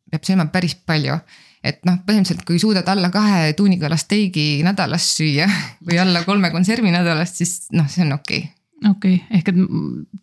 peab 0.10 0.26
sööma 0.26 0.48
päris 0.54 0.76
palju. 0.76 1.20
et 1.66 1.80
noh, 1.86 1.96
põhimõtteliselt 2.06 2.46
kui 2.46 2.60
suudad 2.62 2.88
alla 2.90 3.10
kahe 3.10 3.54
tuunikala 3.54 3.98
steigi 3.98 4.62
nädalas 4.66 5.08
süüa 5.18 5.48
või 5.88 5.98
alla 6.02 6.24
kolme 6.24 6.52
konservi 6.54 6.92
nädalas, 6.94 7.38
siis 7.38 7.68
noh, 7.72 7.90
see 7.90 8.06
on 8.06 8.14
okei 8.14 8.44
okay 8.44 8.65
okei 8.84 9.16
okay., 9.16 9.38
ehk 9.38 9.52
et 9.52 9.62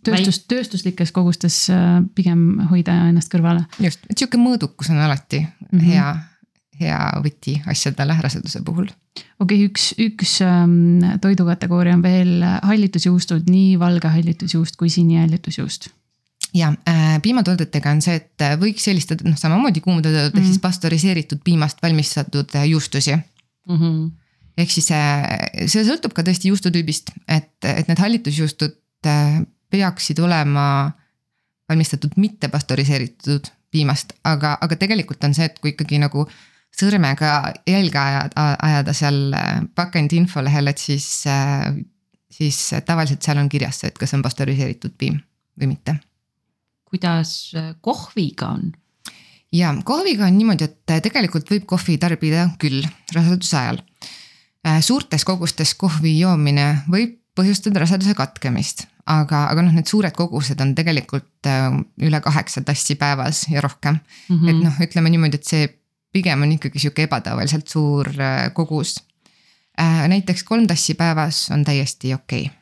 tööstus, 0.05 0.43
tööstuslikes 0.51 1.13
kogustes 1.13 1.65
äh, 1.73 2.03
pigem 2.15 2.67
hoida 2.71 2.99
ennast 3.09 3.33
kõrvale. 3.33 3.65
just, 3.81 4.05
et 4.11 4.19
sihuke 4.19 4.41
mõõdukus 4.41 4.93
on 4.93 5.01
alati 5.03 5.41
mm 5.41 5.79
-hmm. 5.79 5.89
hea 5.89 6.13
hea 6.83 6.99
võti 7.23 7.57
asjadele 7.69 8.17
raseduse 8.21 8.63
puhul. 8.65 8.89
okei 9.41 9.65
okay,, 9.65 9.67
üks, 9.69 9.89
üks 10.01 10.39
ähm, 10.45 11.19
toidukategooria 11.21 11.95
on 11.95 12.03
veel 12.05 12.45
hallitusjuustud, 12.63 13.51
nii 13.51 13.79
valge 13.79 14.09
hallitusjuust 14.09 14.77
kui 14.77 14.91
sinihallitusjuust 14.91 15.91
ja 16.55 16.73
äh, 16.89 17.21
piimatoodetega 17.23 17.91
on 17.91 18.03
see, 18.05 18.19
et 18.21 18.47
võiks 18.61 18.89
eelistada 18.89 19.25
noh, 19.29 19.37
samamoodi 19.41 19.81
kuumtöödeldud 19.81 20.33
mm 20.33 20.39
-hmm. 20.39 20.43
ehk 20.43 20.53
siis 20.53 20.65
pastöriseeritud 20.65 21.41
piimast 21.45 21.83
valmistatud 21.83 22.55
äh, 22.55 22.69
juustusi 22.69 23.17
mm. 23.17 23.77
-hmm. 23.77 24.11
Ehk 24.59 24.71
siis 24.73 24.91
äh, 24.95 25.67
see 25.67 25.85
sõltub 25.87 26.15
ka 26.17 26.25
tõesti 26.27 26.53
juustutüübist, 26.53 27.15
et, 27.29 27.55
et 27.65 27.89
need 27.89 28.03
hallitusjuustud 28.03 28.77
äh, 29.09 29.41
peaksid 29.73 30.21
olema 30.21 30.67
valmistatud 31.71 32.19
mitte 32.21 32.51
pastöriseeritud 32.53 33.49
piimast, 33.73 34.13
aga, 34.29 34.57
aga 34.61 34.77
tegelikult 34.77 35.25
on 35.25 35.35
see, 35.37 35.49
et 35.49 35.59
kui 35.63 35.73
ikkagi 35.73 36.01
nagu 36.03 36.27
sõrmega 36.73 37.53
jälge 37.69 38.01
ajada, 38.01 38.47
ajada 38.65 38.95
seal 38.97 39.33
äh, 39.37 39.63
pakendi 39.77 40.21
infolehel, 40.21 40.71
et 40.73 40.81
siis, 40.81 41.09
äh, 41.29 41.73
siis 42.33 42.59
tavaliselt 42.87 43.25
seal 43.25 43.41
on 43.43 43.51
kirjas 43.53 43.83
see, 43.83 43.93
et 43.93 44.01
kas 44.01 44.15
on 44.17 44.25
pastöriseeritud 44.25 44.97
piim 45.01 45.21
või 45.61 45.75
mitte. 45.75 45.99
kuidas 46.93 47.53
äh, 47.57 47.73
kohviga 47.81 48.53
on? 48.57 48.73
ja 49.53 49.73
kohviga 49.85 50.27
on 50.29 50.39
niimoodi, 50.39 50.69
et 50.69 50.97
tegelikult 51.05 51.51
võib 51.53 51.69
kohvi 51.69 51.99
tarbida 52.01 52.49
küll 52.61 52.85
raseduse 53.15 53.57
ajal. 53.57 53.83
Suurtes 54.81 55.25
kogustes 55.27 55.75
kohvi 55.75 56.19
joomine 56.21 56.85
võib 56.91 57.19
põhjustada 57.35 57.81
raseduse 57.83 58.15
katkemist, 58.15 58.85
aga, 59.11 59.47
aga 59.51 59.63
noh, 59.65 59.73
need 59.75 59.89
suured 59.89 60.15
kogused 60.15 60.61
on 60.63 60.75
tegelikult 60.79 61.49
üle 62.05 62.21
kaheksa 62.23 62.63
tassi 62.67 62.95
päevas 63.01 63.47
ja 63.51 63.61
rohkem 63.65 63.97
mm. 63.97 64.37
-hmm. 64.37 64.49
et 64.51 64.61
noh, 64.63 64.83
ütleme 64.87 65.11
niimoodi, 65.11 65.41
et 65.41 65.49
see 65.49 65.71
pigem 66.13 66.45
on 66.45 66.53
ikkagi 66.57 66.81
sihuke 66.83 67.07
ebatavaliselt 67.09 67.69
suur 67.73 68.09
äh, 68.21 68.51
kogus. 68.55 68.99
Äh, 69.81 70.05
näiteks 70.13 70.45
kolm 70.45 70.67
tassi 70.69 70.95
päevas 70.95 71.47
on 71.51 71.65
täiesti 71.65 72.15
okei 72.15 72.47
okay.. 72.47 72.59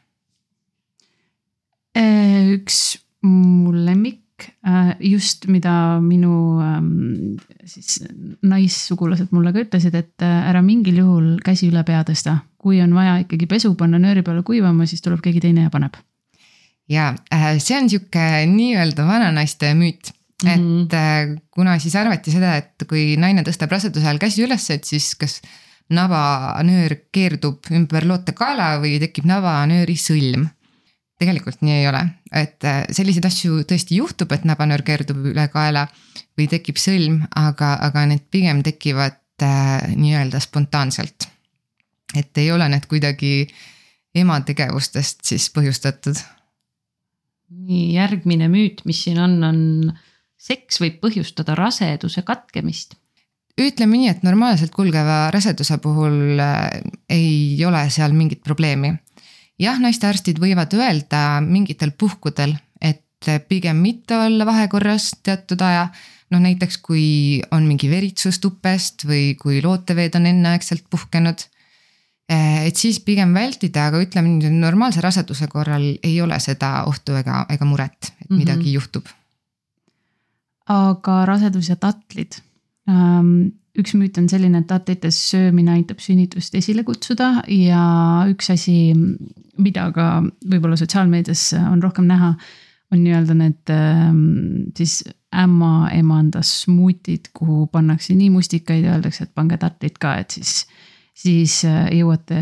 Äh, 1.99 2.52
üks 2.54 3.00
mu 3.26 3.73
lemmik, 3.75 4.20
just 5.01 5.47
mida 5.49 5.73
minu 6.05 6.61
ähm, 6.65 7.41
siis 7.65 8.03
naissugulased 8.43 9.33
mulle 9.33 9.53
ka 9.55 9.65
ütlesid, 9.65 9.97
et 9.99 10.27
ära 10.27 10.63
mingil 10.63 11.03
juhul 11.03 11.33
käsi 11.45 11.71
üle 11.71 11.85
pea 11.85 12.03
tõsta. 12.09 12.41
kui 12.61 12.81
on 12.85 12.95
vaja 12.95 13.19
ikkagi 13.23 13.47
pesu 13.49 13.75
panna 13.75 13.99
nööri 13.99 14.23
peale 14.23 14.43
kuivama, 14.45 14.87
siis 14.87 15.01
tuleb 15.01 15.23
keegi 15.25 15.41
teine 15.41 15.67
ja 15.69 15.71
paneb. 15.71 15.97
ja 16.89 17.15
see 17.59 17.79
on 17.79 17.89
sihuke 17.89 18.47
nii-öelda 18.47 19.07
vananaiste 19.07 19.75
müüt 19.75 20.15
Mm 20.45 20.49
-hmm. 20.49 20.85
et 20.85 20.93
äh, 20.95 21.43
kuna 21.51 21.79
siis 21.79 21.97
arvati 21.97 22.31
seda, 22.31 22.57
et 22.57 22.87
kui 22.89 23.17
naine 23.17 23.43
tõstab 23.43 23.71
raseduse 23.71 24.07
ajal 24.07 24.19
käsi 24.19 24.45
üles, 24.45 24.71
et 24.71 24.85
siis 24.85 25.15
kas 25.15 25.41
nabanöör 25.91 26.95
keerdub 27.13 27.67
ümber 27.71 28.07
lootekaela 28.07 28.79
või 28.81 28.99
tekib 29.03 29.27
nabanööri 29.29 29.97
sõlm. 29.99 30.49
Tegelikult 31.21 31.61
nii 31.65 31.75
ei 31.83 31.89
ole, 31.91 32.00
et 32.33 32.65
äh, 32.69 32.83
selliseid 32.97 33.27
asju 33.29 33.65
tõesti 33.69 33.99
juhtub, 34.00 34.33
et 34.33 34.47
nabanöör 34.49 34.85
keerdub 34.87 35.21
üle 35.33 35.47
kaela 35.53 35.87
või 36.39 36.49
tekib 36.50 36.81
sõlm, 36.81 37.21
aga, 37.37 37.75
aga 37.89 38.07
need 38.09 38.25
pigem 38.33 38.62
tekivad 38.67 39.21
äh, 39.45 39.91
nii-öelda 39.97 40.41
spontaanselt. 40.43 41.29
et 42.17 42.39
ei 42.43 42.50
ole 42.50 42.67
need 42.69 42.87
kuidagi 42.91 43.47
ema 44.15 44.41
tegevustest 44.43 45.21
siis 45.25 45.50
põhjustatud. 45.55 46.17
nii 47.50 47.93
järgmine 47.95 48.49
müüt, 48.49 48.83
mis 48.85 49.05
siin 49.05 49.21
on, 49.21 49.37
on 49.45 49.61
seks 50.41 50.81
võib 50.81 50.99
põhjustada 51.05 51.55
raseduse 51.55 52.23
katkemist 52.23 52.97
ütleme 53.61 53.99
nii, 53.99 54.09
et 54.09 54.23
normaalselt 54.25 54.73
kulgeva 54.75 55.29
raseduse 55.35 55.79
puhul 55.83 56.41
äh, 56.41 56.81
ei 57.11 57.65
ole 57.67 57.83
seal 57.93 58.15
mingit 58.17 58.43
probleemi. 58.47 58.95
Jah, 59.61 59.79
naistearstid 59.83 60.40
võivad 60.40 60.73
öelda 60.76 61.40
mingitel 61.45 61.93
puhkudel, 61.99 62.57
et 62.81 63.29
pigem 63.49 63.83
mitte 63.85 64.17
olla 64.17 64.47
vahekorras 64.49 65.12
teatud 65.23 65.61
aja. 65.62 65.90
noh, 66.31 66.38
näiteks 66.38 66.76
kui 66.79 67.43
on 67.50 67.64
mingi 67.67 67.88
veritsus 67.90 68.38
tupest 68.38 69.02
või 69.05 69.35
kui 69.35 69.59
looteveed 69.62 70.14
on 70.14 70.29
enneaegselt 70.31 70.85
puhkenud. 70.90 71.43
Äh, 72.31 72.67
et 72.69 72.76
siis 72.79 73.00
pigem 73.02 73.35
vältida, 73.35 73.88
aga 73.90 73.99
ütleme 73.99 74.37
nii, 74.37 74.52
normaalse 74.62 75.02
raseduse 75.02 75.50
korral 75.50 75.97
ei 76.02 76.21
ole 76.23 76.38
seda 76.38 76.85
ohtu 76.87 77.19
ega, 77.19 77.47
ega 77.50 77.67
muret, 77.67 78.12
et 78.23 78.31
midagi 78.31 78.62
mm 78.62 78.69
-hmm. 78.69 78.75
juhtub 78.79 79.11
aga 80.71 81.25
rasedus 81.29 81.71
ja 81.73 81.76
tatlid. 81.81 82.38
Üks 83.79 83.95
müüt 83.95 84.19
on 84.19 84.27
selline, 84.31 84.65
et 84.65 84.67
tatlites 84.67 85.17
söömine 85.31 85.77
aitab 85.77 86.00
sünnitust 86.03 86.55
esile 86.59 86.83
kutsuda 86.87 87.45
ja 87.55 87.83
üks 88.31 88.50
asi, 88.50 88.93
mida 89.61 89.87
ka 89.95 90.09
võib-olla 90.50 90.79
sotsiaalmeedias 90.81 91.53
on 91.61 91.83
rohkem 91.85 92.09
näha, 92.11 92.33
on 92.91 93.05
nii-öelda 93.05 93.37
need 93.39 93.71
ähm, 93.71 94.25
siis 94.75 95.05
ämmaemanda 95.31 96.43
smuutid, 96.43 97.31
kuhu 97.37 97.69
pannakse 97.71 98.17
nii 98.19 98.33
mustikaid 98.35 98.89
ja 98.89 98.97
öeldakse, 98.97 99.29
et 99.29 99.35
pange 99.39 99.61
tatlid 99.62 100.03
ka, 100.03 100.17
et 100.19 100.35
siis 100.35 100.65
siis 101.21 101.61
äh, 101.69 101.87
jõuate, 101.95 102.41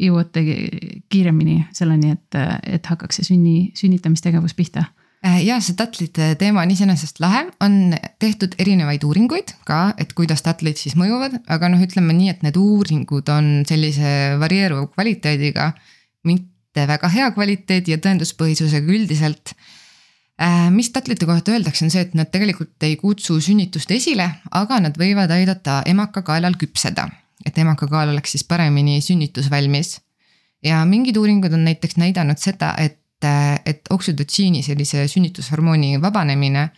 jõuate 0.00 0.42
kiiremini 1.12 1.60
selleni, 1.76 2.14
et, 2.16 2.42
et 2.66 2.86
hakkaks 2.90 3.20
see 3.20 3.30
sünni, 3.30 3.56
sünnitamistegevus 3.78 4.56
pihta 4.58 4.88
ja 5.24 5.56
see 5.64 5.76
tatlite 5.76 6.34
teema 6.40 6.62
on 6.64 6.72
iseenesest 6.74 7.20
lahe, 7.22 7.46
on 7.64 7.94
tehtud 8.20 8.56
erinevaid 8.60 9.04
uuringuid 9.06 9.54
ka, 9.68 9.94
et 10.00 10.12
kuidas 10.16 10.44
tatlid 10.44 10.76
siis 10.80 10.98
mõjuvad, 11.00 11.38
aga 11.48 11.70
noh, 11.72 11.80
ütleme 11.84 12.16
nii, 12.16 12.32
et 12.34 12.42
need 12.44 12.58
uuringud 12.60 13.30
on 13.32 13.54
sellise 13.68 14.34
varieeruva 14.40 14.90
kvaliteediga. 14.92 15.72
mitte 16.24 16.86
väga 16.88 17.08
hea 17.12 17.30
kvaliteedi 17.36 17.92
ja 17.92 17.98
tõenduspõhisusega 18.00 18.88
üldiselt. 18.88 19.52
Äh, 20.40 20.70
mis 20.72 20.88
tatlite 20.90 21.26
kohta 21.28 21.52
öeldakse, 21.52 21.84
on 21.84 21.92
see, 21.92 22.00
et 22.00 22.14
nad 22.16 22.30
tegelikult 22.32 22.82
ei 22.82 22.96
kutsu 22.96 23.36
sünnitust 23.40 23.90
esile, 23.94 24.26
aga 24.50 24.80
nad 24.80 24.96
võivad 24.98 25.30
aidata 25.30 25.82
emakakaelal 25.86 26.56
küpseda, 26.58 27.06
et 27.46 27.58
emakakaal 27.60 28.10
oleks 28.10 28.34
siis 28.34 28.44
paremini 28.44 29.00
sünnitusvalmis. 29.00 30.00
ja 30.64 30.84
mingid 30.88 31.16
uuringud 31.20 31.52
on 31.52 31.64
näiteks 31.64 31.96
näidanud 32.00 32.40
seda, 32.40 32.74
et 32.78 33.03
et, 33.24 33.68
et 33.68 33.90
oksüdotsiini 33.90 34.62
sellise 34.62 35.06
sünnitushormooni 35.10 35.98
vabanemine, 36.02 36.68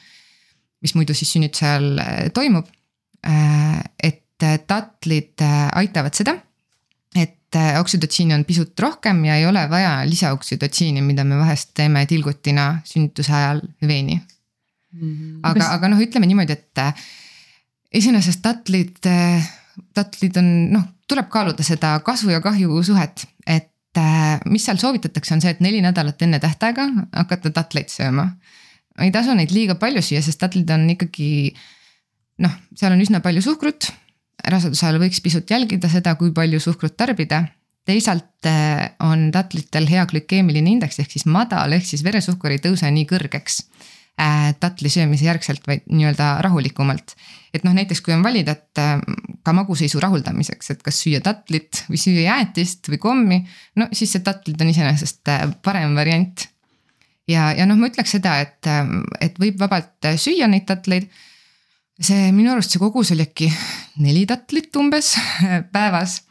mis 0.83 0.95
muidu 0.95 1.15
siis 1.17 1.33
sünnituse 1.37 1.67
ajal 1.69 2.03
äh, 2.03 2.17
toimub. 2.35 2.69
Äh, 3.27 3.81
et 4.03 4.23
tatlid 4.69 5.41
äh, 5.43 5.69
aitavad 5.81 6.15
seda, 6.15 6.37
et 7.17 7.57
oksüdotsiini 7.81 8.35
on 8.37 8.45
pisut 8.45 8.79
rohkem 8.81 9.23
ja 9.25 9.39
ei 9.41 9.47
ole 9.49 9.63
vaja 9.71 10.03
lisaoksüdotsiini, 10.09 11.01
mida 11.03 11.25
me 11.25 11.39
vahest 11.41 11.71
teeme 11.75 12.03
tilgutina 12.07 12.83
sünnituse 12.85 13.33
ajal 13.33 13.63
veeni 13.81 14.19
mm. 14.19 15.01
-hmm. 15.01 15.39
aga, 15.43 15.71
aga 15.79 15.89
noh, 15.89 16.03
ütleme 16.05 16.29
niimoodi, 16.29 16.53
et 16.53 16.83
iseenesest 17.95 18.43
tatlid, 18.45 19.01
tatlid 19.95 20.37
on 20.37 20.51
noh, 20.75 20.85
tuleb 21.09 21.31
kaaluda 21.33 21.65
seda 21.65 21.97
kasu 22.05 22.31
ja 22.31 22.43
kahju 22.45 22.83
suhet, 22.85 23.25
et 23.25 23.36
mis 24.51 24.65
seal 24.67 24.79
soovitatakse, 24.81 25.35
on 25.35 25.43
see, 25.45 25.53
et 25.55 25.63
neli 25.65 25.83
nädalat 25.85 26.23
enne 26.23 26.41
tähtaega 26.43 26.89
hakata 27.13 27.53
tatleid 27.55 27.93
sööma. 27.93 28.31
ei 29.01 29.13
tasu 29.13 29.35
neid 29.37 29.53
liiga 29.53 29.77
palju 29.81 30.03
süüa, 30.03 30.23
sest 30.25 30.41
tatlid 30.41 30.71
on 30.71 30.89
ikkagi 30.95 31.29
noh, 32.45 32.55
seal 32.77 32.93
on 32.97 33.05
üsna 33.05 33.21
palju 33.25 33.43
suhkrut. 33.45 33.93
raseduse 34.47 34.87
ajal 34.87 35.01
võiks 35.03 35.21
pisut 35.21 35.51
jälgida 35.51 35.89
seda, 35.89 36.15
kui 36.15 36.33
palju 36.33 36.61
suhkrut 36.61 36.97
tarbida. 36.97 37.45
teisalt 37.87 38.47
äh, 38.47 38.91
on 39.01 39.31
tatlitel 39.33 39.87
hea 39.89 40.07
glükeemiline 40.07 40.71
indeks 40.71 40.99
ehk 40.99 41.11
siis 41.11 41.27
madal, 41.27 41.73
ehk 41.73 41.87
siis 41.87 42.05
veresuhkur 42.05 42.51
ei 42.51 42.63
tõuse 42.63 42.91
nii 42.91 43.07
kõrgeks 43.07 43.63
Äh, 43.65 43.96
tatli 44.61 44.89
söömise 44.89 45.27
järgselt, 45.27 45.67
vaid 45.69 45.85
nii-öelda 45.93 46.37
rahulikumalt. 46.45 47.15
et 47.55 47.65
noh, 47.65 47.73
näiteks 47.77 48.03
kui 48.05 48.13
on 48.13 48.25
valida, 48.25 48.53
et 48.53 48.81
äh, 48.81 49.01
ka 49.45 49.53
maguseisu 49.57 50.01
rahuldamiseks, 50.01 50.71
et 50.71 50.83
kas 50.85 50.99
süüa 51.05 51.23
tatlit 51.25 51.85
või 51.89 52.01
süüa 52.01 52.25
jäätist 52.25 52.91
või 52.93 52.99
kommi, 53.01 53.39
no 53.77 53.89
siis 53.93 54.13
see 54.13 54.25
tatlid 54.25 54.61
on 54.61 54.73
iseenesest 54.73 55.33
äh, 55.33 55.47
parem 55.65 55.97
variant. 55.97 56.49
ja, 57.29 57.53
ja 57.57 57.67
noh, 57.69 57.77
ma 57.77 57.91
ütleks 57.93 58.17
seda, 58.17 58.39
et, 58.41 58.69
et 59.21 59.41
võib 59.41 59.61
vabalt 59.61 60.13
süüa 60.17 60.49
neid 60.49 60.67
tatleid. 60.69 61.09
see 62.01 62.33
minu 62.33 62.53
arust 62.53 62.73
see 62.73 62.81
kogus 62.81 63.13
oli 63.13 63.25
äkki 63.25 63.53
neli 64.05 64.27
tatlit 64.29 64.77
umbes 64.77 65.15
päevas 65.73 66.23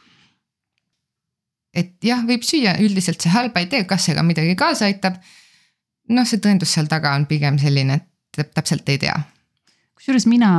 et 1.76 1.96
jah, 2.04 2.22
võib 2.26 2.44
süüa, 2.46 2.78
üldiselt 2.82 3.20
see 3.20 3.32
halba 3.34 3.60
ei 3.60 3.68
tee, 3.70 3.84
kas 3.84 4.06
see 4.06 4.14
ka 4.16 4.24
midagi 4.26 4.54
kaasa 4.58 4.88
aitab 4.88 5.18
noh, 6.12 6.26
see 6.26 6.42
tõendus 6.42 6.74
seal 6.76 6.88
taga 6.90 7.14
on 7.16 7.26
pigem 7.30 7.58
selline, 7.60 8.00
et 8.36 8.52
täpselt 8.54 8.88
ei 8.92 9.00
tea. 9.02 9.16
kusjuures 9.96 10.26
mina 10.28 10.50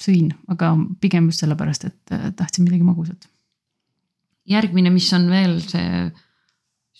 sõin, 0.00 0.32
aga 0.50 0.74
pigem 1.00 1.30
just 1.30 1.44
sellepärast, 1.44 1.86
et 1.86 2.14
äh, 2.16 2.30
tahtsin 2.36 2.66
midagi 2.66 2.86
magusat. 2.86 3.28
järgmine, 4.50 4.90
mis 4.90 5.12
on 5.12 5.28
veel 5.30 5.60
see 5.62 6.10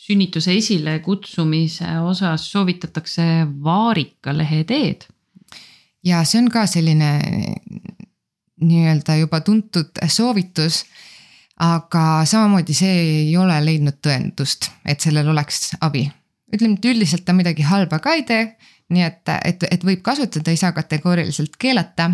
sünnituse 0.00 0.54
esilekutsumise 0.56 1.98
osas 2.00 2.46
soovitatakse 2.52 3.46
vaarikalehe 3.64 4.64
teed. 4.64 5.04
ja 6.04 6.24
see 6.24 6.40
on 6.40 6.50
ka 6.50 6.66
selline 6.66 7.12
nii-öelda 8.60 9.16
juba 9.16 9.40
tuntud 9.40 10.00
soovitus. 10.08 10.84
aga 11.60 12.24
samamoodi 12.24 12.74
see 12.74 12.94
ei 13.02 13.36
ole 13.36 13.58
leidnud 13.64 14.00
tõendust, 14.00 14.70
et 14.86 15.00
sellel 15.00 15.28
oleks 15.28 15.74
abi 15.80 16.06
ütleme, 16.54 16.78
et 16.78 16.90
üldiselt 16.92 17.24
ta 17.26 17.34
midagi 17.36 17.66
halba 17.66 18.00
ka 18.02 18.14
ei 18.18 18.24
tee. 18.28 18.48
nii 18.90 19.04
et, 19.06 19.30
et, 19.46 19.64
et 19.70 19.84
võib 19.86 20.00
kasutada, 20.02 20.50
ei 20.50 20.58
saa 20.58 20.72
kategooriliselt 20.74 21.54
keelata. 21.62 22.10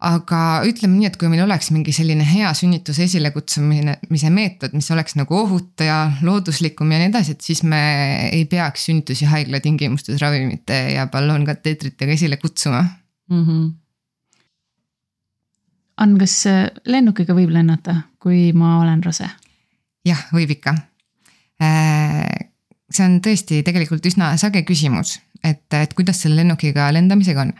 aga 0.00 0.38
ütleme 0.64 0.96
nii, 0.96 1.10
et 1.10 1.16
kui 1.20 1.28
meil 1.28 1.42
oleks 1.44 1.68
mingi 1.74 1.92
selline 1.92 2.24
hea 2.24 2.48
sünnituse 2.56 3.04
esilekutsumise 3.04 4.30
meetod, 4.32 4.72
mis 4.72 4.88
oleks 4.90 5.14
nagu 5.20 5.36
ohutu 5.36 5.84
ja 5.84 5.98
looduslikum 6.24 6.92
ja 6.92 7.02
nii 7.02 7.10
edasi, 7.10 7.36
et 7.36 7.44
siis 7.44 7.60
me 7.62 7.82
ei 8.30 8.46
peaks 8.48 8.86
sünnitusi 8.88 9.28
haigla 9.28 9.60
tingimustes 9.60 10.22
ravimite 10.22 10.78
ja 10.94 11.04
ballonkateetritega 11.12 12.16
esile 12.16 12.40
kutsuma 12.40 12.80
mm. 12.82 13.44
-hmm. 13.44 13.70
Ann, 16.00 16.16
kas 16.16 16.44
lennukiga 16.88 17.34
võib 17.36 17.52
lennata, 17.52 17.94
kui 18.18 18.54
ma 18.56 18.78
olen 18.80 19.04
rase? 19.04 19.28
jah, 20.08 20.22
võib 20.32 20.56
ikka 20.56 20.74
äh, 21.60 22.49
see 22.90 23.06
on 23.06 23.18
tõesti 23.24 23.62
tegelikult 23.66 24.06
üsna 24.10 24.32
sage 24.40 24.62
küsimus, 24.66 25.16
et, 25.46 25.66
et 25.76 25.92
kuidas 25.96 26.22
selle 26.24 26.40
lennukiga 26.42 26.90
lendamisega 26.94 27.46
on 27.46 27.52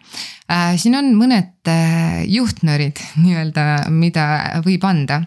äh,. 0.51 0.75
siin 0.81 0.99
on 0.99 1.13
mõned 1.19 1.71
äh, 1.71 2.23
juhtnöörid 2.29 3.01
nii-öelda, 3.23 3.67
mida 3.95 4.27
võib 4.67 4.85
anda. 4.89 5.23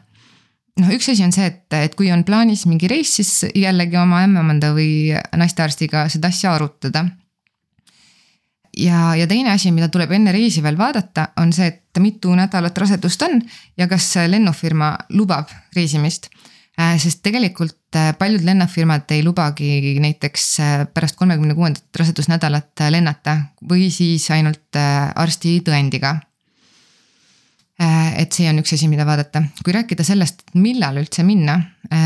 noh, 0.80 0.94
üks 0.96 1.10
asi 1.14 1.26
on 1.26 1.34
see, 1.36 1.50
et, 1.52 1.66
et 1.80 1.98
kui 2.00 2.12
on 2.12 2.26
plaanis 2.28 2.66
mingi 2.70 2.92
reis, 2.92 3.16
siis 3.20 3.56
jällegi 3.56 4.00
oma 4.00 4.24
ämmaemanda 4.28 4.74
või 4.76 5.12
naistearstiga 5.38 6.08
seda 6.12 6.34
asja 6.34 6.56
arutada. 6.58 7.06
ja, 8.78 9.14
ja 9.16 9.28
teine 9.28 9.56
asi, 9.56 9.72
mida 9.72 9.88
tuleb 9.90 10.12
enne 10.12 10.36
reisi 10.36 10.64
veel 10.64 10.78
vaadata, 10.78 11.30
on 11.40 11.56
see, 11.56 11.72
et 11.72 12.04
mitu 12.04 12.36
nädalat 12.36 12.78
rasedust 12.78 13.22
on 13.24 13.40
ja 13.78 13.88
kas 13.88 14.16
lennufirma 14.28 14.98
lubab 15.16 15.52
reisimist 15.76 16.28
sest 16.74 17.22
tegelikult 17.22 17.98
äh, 17.98 18.12
paljud 18.18 18.42
lennufirmad 18.46 19.12
ei 19.14 19.24
lubagi 19.24 19.98
näiteks 20.02 20.46
äh, 20.60 20.76
pärast 20.94 21.18
kolmekümne 21.20 21.54
kuuendat 21.54 22.00
rasedusnädalat 22.00 22.86
lennata 22.90 23.38
või 23.70 23.92
siis 23.94 24.26
ainult 24.34 24.80
arsti 25.16 25.60
tõendiga. 25.66 26.20
et 28.18 28.32
see 28.32 28.46
on 28.48 28.62
üks 28.62 28.76
asi, 28.76 28.88
mida 28.88 29.04
vaadata, 29.06 29.42
kui 29.66 29.74
rääkida 29.74 30.06
sellest, 30.06 30.44
millal 30.54 31.00
üldse 31.02 31.24
minna, 31.26 31.58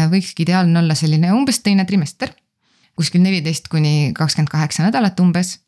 võikski 0.10 0.46
ideaalne 0.46 0.80
olla 0.80 0.96
selline 0.96 1.32
umbes 1.36 1.60
teine 1.60 1.86
trimester. 1.86 2.32
kuskil 2.96 3.22
neliteist 3.22 3.68
kuni 3.68 4.12
kakskümmend 4.16 4.50
kaheksa 4.50 4.84
nädalat 4.84 5.20
umbes, 5.20 5.60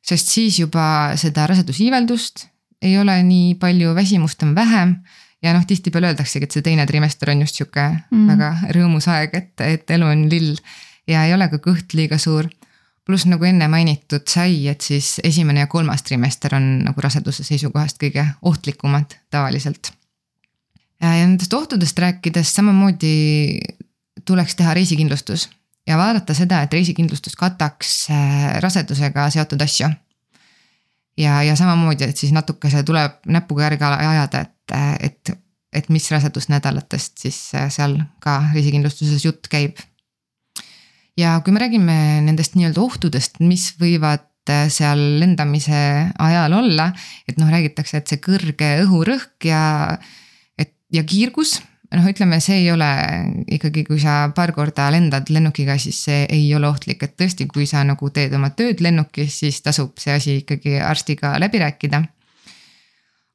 sest 0.00 0.30
siis 0.30 0.58
juba 0.58 1.16
seda 1.16 1.46
rasedusiiveldust 1.50 2.46
ei 2.82 2.98
ole 2.98 3.18
nii 3.22 3.54
palju, 3.58 3.94
väsimust 3.94 4.42
on 4.42 4.54
vähem 4.54 4.94
ja 5.42 5.54
noh, 5.54 5.64
tihtipeale 5.66 6.12
öeldaksegi, 6.12 6.48
et 6.48 6.56
see 6.56 6.64
teine 6.66 6.86
trimester 6.86 7.30
on 7.30 7.42
just 7.44 7.58
sihuke 7.58 7.84
mm. 8.10 8.28
väga 8.32 8.52
rõõmus 8.76 9.08
aeg, 9.12 9.34
et, 9.38 9.52
et 9.66 9.96
elu 9.96 10.06
on 10.06 10.24
lill 10.30 10.56
ja 11.08 11.24
ei 11.26 11.34
ole 11.34 11.48
ka 11.52 11.60
kõht 11.62 11.94
liiga 11.98 12.18
suur. 12.18 12.48
pluss 13.08 13.24
nagu 13.24 13.44
enne 13.48 13.68
mainitud 13.72 14.26
sai, 14.28 14.66
et 14.68 14.84
siis 14.84 15.20
esimene 15.24 15.62
ja 15.64 15.66
kolmas 15.66 16.02
trimester 16.04 16.54
on 16.54 16.66
nagu 16.84 17.00
raseduse 17.00 17.44
seisukohast 17.44 17.96
kõige 18.02 18.26
ohtlikumad 18.42 19.14
tavaliselt. 19.30 19.92
ja 21.00 21.14
nendest 21.14 21.54
ohtudest 21.54 21.98
rääkides 21.98 22.54
samamoodi 22.54 23.60
tuleks 24.24 24.56
teha 24.56 24.74
reisikindlustus 24.74 25.48
ja 25.86 25.96
vaadata 25.96 26.34
seda, 26.34 26.62
et 26.62 26.72
reisikindlustus 26.72 27.36
kataks 27.36 28.10
äh, 28.10 28.60
rasedusega 28.60 29.30
seotud 29.30 29.62
asju 29.62 29.88
ja, 31.18 31.42
ja 31.42 31.56
samamoodi, 31.56 32.04
et 32.04 32.16
siis 32.16 32.32
natukese 32.32 32.82
tuleb 32.82 33.22
näpuga 33.26 33.68
järge 33.68 33.84
ajada, 33.84 34.40
et 34.40 34.57
et, 34.74 35.32
et 35.72 35.88
mis 35.92 36.08
rasedusnädalatest 36.12 37.24
siis 37.24 37.38
äh, 37.54 37.68
seal 37.72 37.98
ka 38.24 38.40
reisikindlustuses 38.54 39.24
jutt 39.24 39.48
käib. 39.52 39.78
ja 41.18 41.40
kui 41.44 41.52
me 41.52 41.62
räägime 41.64 41.98
nendest 42.26 42.54
nii-öelda 42.56 42.80
ohtudest, 42.80 43.40
mis 43.40 43.72
võivad 43.80 44.28
äh, 44.50 44.68
seal 44.72 45.00
lendamise 45.20 46.10
ajal 46.18 46.58
olla, 46.60 46.92
et 47.28 47.40
noh, 47.40 47.50
räägitakse, 47.50 47.98
et 47.98 48.12
see 48.12 48.22
kõrge 48.22 48.76
õhurõhk 48.84 49.48
ja, 49.50 49.62
et 50.58 50.74
ja 50.94 51.04
kiirgus 51.04 51.58
noh, 51.94 52.04
ütleme, 52.10 52.40
see 52.44 52.62
ei 52.62 52.70
ole 52.72 52.90
ikkagi, 53.56 53.84
kui 53.88 54.00
sa 54.02 54.28
paar 54.36 54.52
korda 54.56 54.90
lendad 54.92 55.30
lennukiga, 55.32 55.78
siis 55.80 56.02
see 56.08 56.26
ei 56.28 56.46
ole 56.56 56.68
ohtlik, 56.68 57.02
et 57.04 57.16
tõesti, 57.18 57.48
kui 57.50 57.66
sa 57.68 57.84
nagu 57.86 58.10
teed 58.12 58.34
oma 58.36 58.52
tööd 58.56 58.82
lennukis, 58.84 59.40
siis 59.44 59.62
tasub 59.64 59.96
see 60.00 60.14
asi 60.14 60.38
ikkagi 60.42 60.78
arstiga 60.84 61.36
läbi 61.40 61.62
rääkida 61.64 62.04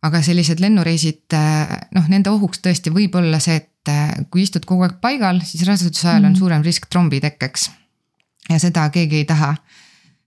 aga 0.03 0.19
sellised 0.23 0.61
lennureisid, 0.63 1.25
äh, 1.37 1.75
noh, 1.95 2.07
nende 2.11 2.31
ohuks 2.33 2.61
tõesti 2.63 2.91
võib 2.93 3.15
olla 3.19 3.39
see, 3.43 3.61
et 3.61 3.91
äh, 3.91 4.11
kui 4.33 4.43
istud 4.43 4.65
kogu 4.67 4.85
aeg 4.87 4.99
paigal, 5.03 5.39
siis 5.47 5.63
raseduse 5.67 6.09
ajal 6.09 6.25
on 6.25 6.33
mhm. 6.33 6.39
suurem 6.41 6.65
risk 6.65 6.89
trombi 6.91 7.21
tekkeks. 7.23 7.69
ja 8.49 8.59
seda 8.59 8.89
keegi 8.91 9.21
ei 9.21 9.27
taha. 9.29 9.53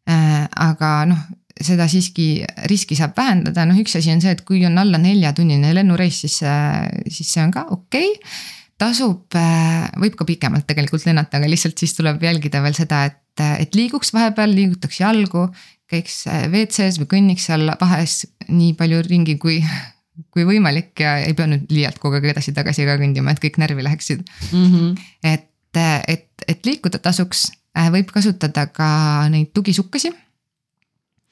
Äh, 0.09 0.47
aga 0.63 0.91
noh, 1.11 1.25
seda 1.57 1.89
siiski 1.89 2.45
riski 2.71 2.97
saab 2.97 3.17
vähendada, 3.17 3.65
noh, 3.69 3.79
üks 3.81 3.97
asi 3.99 4.13
on 4.13 4.21
see, 4.23 4.33
et 4.37 4.45
kui 4.49 4.61
on 4.69 4.77
alla 4.79 5.01
neljatunnine 5.01 5.73
lennureis, 5.75 6.21
siis, 6.25 6.43
siis 7.09 7.33
see 7.33 7.43
on 7.43 7.53
ka 7.55 7.67
okei 7.75 8.13
okay 8.13 8.37
tasub, 8.77 9.33
võib 9.97 10.17
ka 10.19 10.27
pikemalt 10.29 10.67
tegelikult 10.69 11.07
lennata, 11.09 11.39
aga 11.39 11.49
lihtsalt 11.49 11.81
siis 11.81 11.95
tuleb 11.97 12.21
jälgida 12.21 12.61
veel 12.61 12.77
seda, 12.77 13.07
et, 13.09 13.41
et 13.65 13.79
liiguks 13.79 14.13
vahepeal, 14.13 14.53
liigutaks 14.53 15.01
jalgu. 15.01 15.47
Käiks 15.91 16.25
WC-s 16.27 17.01
või 17.01 17.11
kõnniks 17.15 17.47
seal 17.49 17.71
vahes 17.81 18.25
nii 18.49 18.75
palju 18.79 19.03
ringi, 19.07 19.37
kui, 19.43 19.61
kui 20.35 20.47
võimalik 20.49 20.93
ja 21.03 21.19
ei 21.25 21.35
pea 21.39 21.49
nüüd 21.51 21.71
liialt 21.73 22.01
kogu 22.03 22.19
aeg 22.19 22.31
edasi-tagasi 22.33 22.89
ka 22.89 22.99
kõndima, 23.01 23.35
et 23.35 23.43
kõik 23.43 23.61
närvi 23.63 23.87
läheksid 23.87 24.25
mm. 24.53 24.67
-hmm. 24.67 24.95
et, 25.23 25.83
et, 26.09 26.47
et 26.49 26.67
liikuda 26.67 26.99
tasuks, 27.03 27.51
võib 27.93 28.11
kasutada 28.13 28.67
ka 28.73 28.89
neid 29.33 29.53
tugisukkasid 29.55 30.17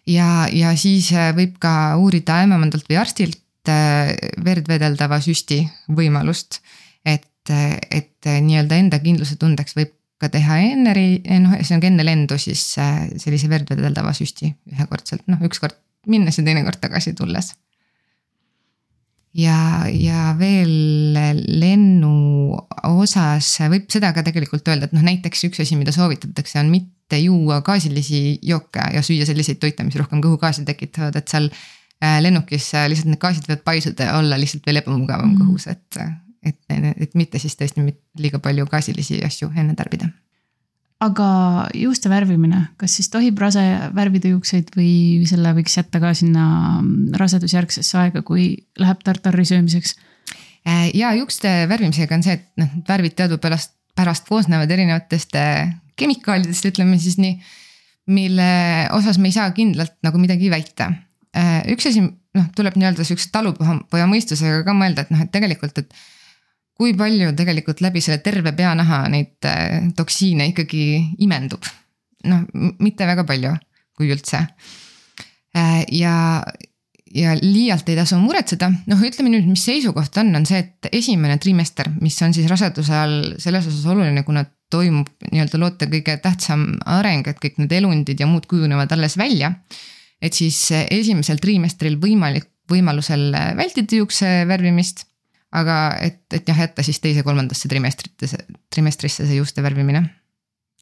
ja, 0.07 0.47
ja 0.53 0.75
siis 0.77 1.11
võib 1.37 1.59
ka 1.59 1.97
uurida 1.97 2.43
ämmaemandalt 2.45 2.89
või 2.91 3.01
arstilt 3.01 3.41
verd 4.45 4.67
vedeldava 4.69 5.23
süsti 5.25 5.63
võimalust 5.89 6.61
et, 7.05 7.53
et 7.91 8.29
nii-öelda 8.41 8.79
enda 8.81 9.01
kindluse 9.03 9.37
tundeks 9.41 9.77
võib 9.77 9.93
ka 10.25 10.31
teha 10.33 10.61
enne, 10.65 10.95
noh, 11.45 11.57
ühesõnaga 11.59 11.91
enne 11.91 12.07
lendu 12.07 12.39
siis 12.41 12.63
äh, 12.81 13.05
sellise 13.21 13.51
verd 13.53 13.69
vedeldava 13.71 14.15
süsti 14.17 14.51
ühekordselt, 14.73 15.27
noh, 15.31 15.43
ükskord 15.45 15.77
minnes 16.11 16.39
ja 16.39 16.45
teinekord 16.47 16.81
tagasi 16.83 17.15
tulles. 17.17 17.53
ja, 19.35 19.85
ja 19.91 20.33
veel 20.39 21.17
lennu 21.61 22.57
osas 22.91 23.53
võib 23.73 23.89
seda 23.93 24.13
ka 24.17 24.25
tegelikult 24.27 24.69
öelda, 24.69 24.89
et 24.89 24.97
noh, 24.97 25.05
näiteks 25.05 25.49
üks 25.51 25.63
asi, 25.65 25.79
mida 25.79 25.95
soovitatakse, 25.95 26.59
on 26.61 26.73
mitte 26.73 27.19
juua 27.21 27.61
gaasilisi 27.67 28.41
jooke 28.43 28.85
ja 28.95 29.03
süüa 29.05 29.27
selliseid 29.29 29.61
toite, 29.63 29.87
mis 29.87 29.97
rohkem 30.01 30.23
kõhugaasi 30.25 30.67
tekitavad, 30.69 31.17
et 31.19 31.33
seal 31.33 31.51
äh, 31.53 32.21
lennukis 32.25 32.71
lihtsalt 32.89 33.11
need 33.13 33.23
gaasid 33.23 33.49
võivad 33.49 33.65
paisuda 33.67 34.11
ja 34.11 34.21
olla 34.21 34.39
lihtsalt 34.41 34.67
veel 34.67 34.83
ebamugavam 34.85 35.33
mm 35.33 35.41
-hmm. 35.41 35.51
kõhus, 35.51 35.71
et 35.73 36.24
et, 36.45 36.59
et 36.71 37.15
mitte 37.19 37.41
siis 37.43 37.57
tõesti 37.59 37.85
liiga 38.21 38.41
palju 38.43 38.67
gaasilisi 38.71 39.23
asju 39.25 39.51
enne 39.57 39.75
tarbida. 39.79 40.11
aga 41.05 41.29
juuste 41.77 42.09
värvimine, 42.09 42.61
kas 42.81 42.97
siis 42.97 43.11
tohib 43.13 43.39
rase 43.43 43.63
värvida 43.95 44.31
juukseid 44.31 44.71
või 44.77 45.27
selle 45.29 45.53
võiks 45.57 45.77
jätta 45.77 46.01
ka 46.01 46.15
sinna 46.17 46.81
rasedusjärgsesse 47.21 47.99
aega, 47.99 48.23
kui 48.23 48.67
läheb 48.81 49.03
tartari 49.05 49.45
söömiseks? 49.45 49.97
Äh, 50.65 50.91
ja 50.97 51.13
juukste 51.13 51.67
värvimisega 51.69 52.17
on 52.17 52.23
see, 52.25 52.39
et 52.39 52.47
noh, 52.61 52.71
värvid 52.89 53.19
teadupärast 53.19 53.75
pärast 53.95 54.29
koosnevad 54.29 54.71
erinevatest 54.71 55.37
äh, 55.39 55.75
kemikaalidest, 55.97 56.67
ütleme 56.73 56.99
siis 56.99 57.19
nii. 57.21 57.39
mille 58.07 58.47
osas 58.93 59.17
me 59.19 59.31
ei 59.31 59.33
saa 59.33 59.51
kindlalt 59.57 59.95
nagu 60.05 60.19
midagi 60.21 60.51
väita. 60.53 60.91
Äh, 61.37 61.63
üks 61.73 61.87
asi, 61.89 62.03
noh, 62.05 62.49
tuleb 62.57 62.77
nii-öelda 62.77 63.07
sihukese 63.07 63.31
talupoja 63.33 64.05
mõistusega 64.11 64.61
ka 64.67 64.75
mõelda, 64.77 65.07
et 65.07 65.15
noh, 65.15 65.23
et 65.25 65.33
tegelikult, 65.33 65.79
et 65.81 65.95
kui 66.79 66.95
palju 66.99 67.33
tegelikult 67.39 67.83
läbi 67.85 68.03
selle 68.03 68.21
terve 68.25 68.53
peanaha 68.57 69.05
neid 69.13 69.47
äh, 69.49 69.91
toksiine 69.97 70.51
ikkagi 70.53 70.85
imendub. 71.25 71.63
noh, 72.25 72.47
mitte 72.81 73.05
väga 73.05 73.27
palju, 73.29 73.51
kui 73.99 74.09
üldse. 74.09 74.39
Äh, 75.55 75.83
ja, 75.93 76.41
ja 77.15 77.35
liialt 77.37 77.89
ei 77.93 77.99
tasu 77.99 78.17
muretseda, 78.19 78.71
noh, 78.89 79.03
ütleme 79.05 79.31
nüüd, 79.35 79.47
mis 79.51 79.65
seisukoht 79.69 80.17
on, 80.23 80.33
on 80.39 80.47
see, 80.49 80.63
et 80.65 80.89
esimene 80.91 81.37
trimester, 81.39 81.93
mis 82.01 82.17
on 82.25 82.33
siis 82.35 82.49
raseduse 82.51 82.97
all 82.97 83.35
selles 83.43 83.69
osas 83.69 83.85
oluline, 83.93 84.25
kuna 84.27 84.47
toimub 84.73 85.11
nii-öelda 85.29 85.61
loote 85.61 85.91
kõige 85.93 86.17
tähtsam 86.25 86.73
areng, 86.91 87.29
et 87.29 87.39
kõik 87.43 87.61
need 87.61 87.77
elundid 87.77 88.19
ja 88.19 88.27
muud 88.27 88.49
kujunevad 88.51 88.97
alles 88.97 89.19
välja. 89.21 89.53
et 90.25 90.33
siis 90.33 90.57
esimesel 90.73 91.37
trimestril 91.37 91.99
võimalik, 92.01 92.47
võimalusel 92.71 93.29
vältida 93.59 93.99
juukse 93.99 94.31
värvimist 94.49 95.05
aga 95.55 95.79
et, 96.03 96.25
et 96.35 96.49
jah, 96.49 96.59
jätta 96.65 96.83
siis 96.83 97.01
teise-kolmandasse 97.03 97.71
trimestrisse, 97.71 98.39
trimestrisse 98.75 99.27
see 99.27 99.39
juuste 99.39 99.63
värvimine. 99.63 100.05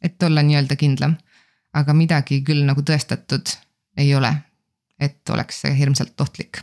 et 0.02 0.22
olla 0.22 0.42
nii-öelda 0.42 0.76
kindlam, 0.76 1.14
aga 1.78 1.94
midagi 1.94 2.40
küll 2.42 2.64
nagu 2.66 2.82
tõestatud 2.82 3.52
ei 3.96 4.14
ole, 4.18 4.32
et 4.98 5.30
oleks 5.30 5.60
see 5.62 5.74
hirmsalt 5.78 6.20
ohtlik. 6.20 6.62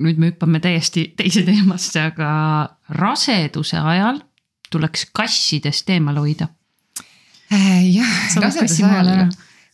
nüüd 0.00 0.18
me 0.18 0.32
hüppame 0.32 0.60
täiesti 0.60 1.12
teise 1.16 1.42
teemasse, 1.46 2.00
aga 2.00 2.28
raseduse 2.88 3.78
ajal 3.78 4.22
tuleks 4.70 5.06
kassidest 5.12 5.90
eemale 5.90 6.20
hoida. 6.20 6.48
Äh, 7.52 7.82
jah, 7.92 8.12
raseduse 8.40 8.84
ajal 8.88 9.32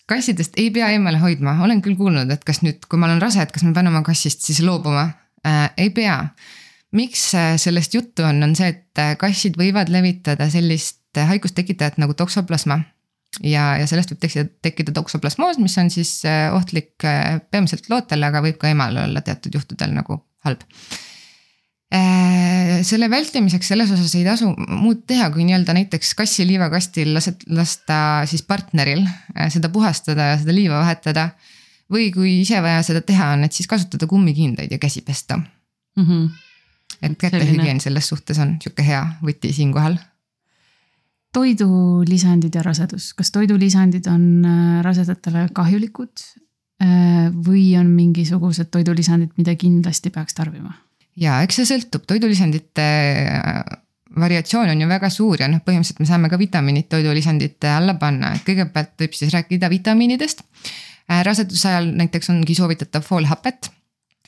kassidest 0.08 0.56
ei 0.56 0.70
pea 0.74 0.88
eemale 0.94 1.20
hoidma, 1.20 1.58
olen 1.64 1.82
küll 1.84 1.98
kuulnud, 1.98 2.30
et 2.32 2.44
kas 2.46 2.62
nüüd, 2.64 2.86
kui 2.88 2.98
ma 2.98 3.10
olen 3.10 3.20
rase, 3.22 3.42
et 3.42 3.52
kas 3.52 3.66
ma 3.66 3.74
pean 3.76 3.90
oma 3.90 4.02
kassist 4.06 4.46
siis 4.46 4.62
loobuma 4.64 5.10
äh,. 5.46 5.68
ei 5.76 5.90
pea 5.90 6.22
miks 6.96 7.34
äh, 7.34 7.56
sellest 7.60 7.94
juttu 7.94 8.24
on, 8.24 8.42
on 8.42 8.54
see, 8.56 8.70
et 8.72 9.00
äh, 9.00 9.14
kassid 9.20 9.58
võivad 9.60 9.90
levitada 9.92 10.48
sellist 10.52 11.18
äh, 11.18 11.28
haigust 11.28 11.56
tekitajat 11.58 11.98
nagu 12.00 12.16
toksoplasma. 12.16 12.80
ja, 13.44 13.74
ja 13.80 13.84
sellest 13.86 14.14
võib 14.14 14.22
tekkida, 14.22 14.48
tekkida 14.64 14.94
toksoplasmoos, 14.96 15.58
mis 15.60 15.76
on 15.78 15.90
siis 15.92 16.22
ohtlik 16.56 16.96
peamiselt 17.52 17.90
lootele, 17.92 18.30
aga 18.30 18.40
võib 18.42 18.56
ka 18.60 18.70
emale 18.72 19.04
olla 19.04 19.20
teatud 19.20 19.54
juhtudel 19.54 19.92
nagu 19.92 20.22
halb 20.46 20.64
selle 22.84 23.06
vältimiseks 23.08 23.70
selles 23.70 23.88
osas 23.94 24.12
ei 24.16 24.24
tasu 24.26 24.50
muud 24.68 25.06
teha, 25.08 25.30
kui 25.32 25.46
nii-öelda 25.48 25.72
näiteks 25.72 26.10
kassi 26.18 26.44
liivakastil 26.44 27.14
lased, 27.16 27.46
lasta 27.48 28.00
siis 28.28 28.42
partneril 28.44 29.06
seda 29.48 29.70
puhastada 29.72 30.26
ja 30.34 30.34
seda 30.40 30.52
liiva 30.52 30.82
vahetada. 30.82 31.30
või 31.88 32.10
kui 32.12 32.34
ise 32.42 32.60
vaja 32.60 32.82
seda 32.84 33.00
teha 33.00 33.30
on, 33.36 33.46
et 33.48 33.56
siis 33.56 33.68
kasutada 33.68 34.06
kummikindaid 34.06 34.72
ja 34.72 34.78
käsi 34.78 35.00
pesta 35.00 35.38
mm. 35.38 36.04
-hmm 36.04 36.28
et 37.02 37.18
kätehügieen 37.18 37.80
selles 37.80 38.08
suhtes 38.10 38.38
on 38.42 38.56
sihuke 38.62 38.84
hea 38.86 39.02
võti 39.24 39.52
siinkohal. 39.54 39.98
toidulisandid 41.32 42.54
ja 42.54 42.62
rasedus, 42.64 43.12
kas 43.14 43.30
toidulisandid 43.30 44.06
on 44.10 44.44
äh, 44.44 44.82
rasedatele 44.82 45.48
kahjulikud? 45.54 46.24
Äh, 46.82 47.28
või 47.34 47.72
on 47.78 47.90
mingisugused 47.90 48.70
toidulisandid, 48.70 49.32
mida 49.36 49.54
kindlasti 49.58 50.10
peaks 50.14 50.34
tarbima? 50.34 50.72
ja 51.18 51.40
eks 51.42 51.58
see 51.58 51.66
sõltub, 51.66 52.04
toidulisandite 52.06 52.88
äh, 53.34 53.62
variatsioon 54.18 54.70
on 54.72 54.82
ju 54.82 54.88
väga 54.88 55.10
suur 55.10 55.42
ja 55.42 55.48
noh, 55.50 55.62
põhimõtteliselt 55.64 56.02
me 56.02 56.06
saame 56.08 56.30
ka 56.30 56.38
vitamiinid 56.38 56.88
toidulisandite 56.90 57.70
alla 57.70 57.94
panna, 58.00 58.32
et 58.34 58.46
kõigepealt 58.46 58.94
võib 59.02 59.16
siis 59.18 59.34
rääkida 59.34 59.70
vitamiinidest. 59.70 60.44
raseduse 61.08 61.68
ajal 61.68 61.90
näiteks 61.98 62.30
ongi 62.30 62.54
soovitatav 62.54 63.02
foolhapet 63.02 63.70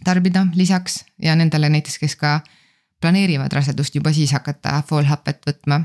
tarbida 0.04 0.46
lisaks 0.56 1.04
ja 1.22 1.36
nendele 1.36 1.68
näiteks, 1.72 1.98
kes 2.00 2.16
ka 2.16 2.40
planeerivad 3.00 3.52
rasedust 3.52 3.94
juba 3.96 4.12
siis 4.12 4.32
hakata 4.36 4.82
foolhapet 4.88 5.42
võtma. 5.48 5.80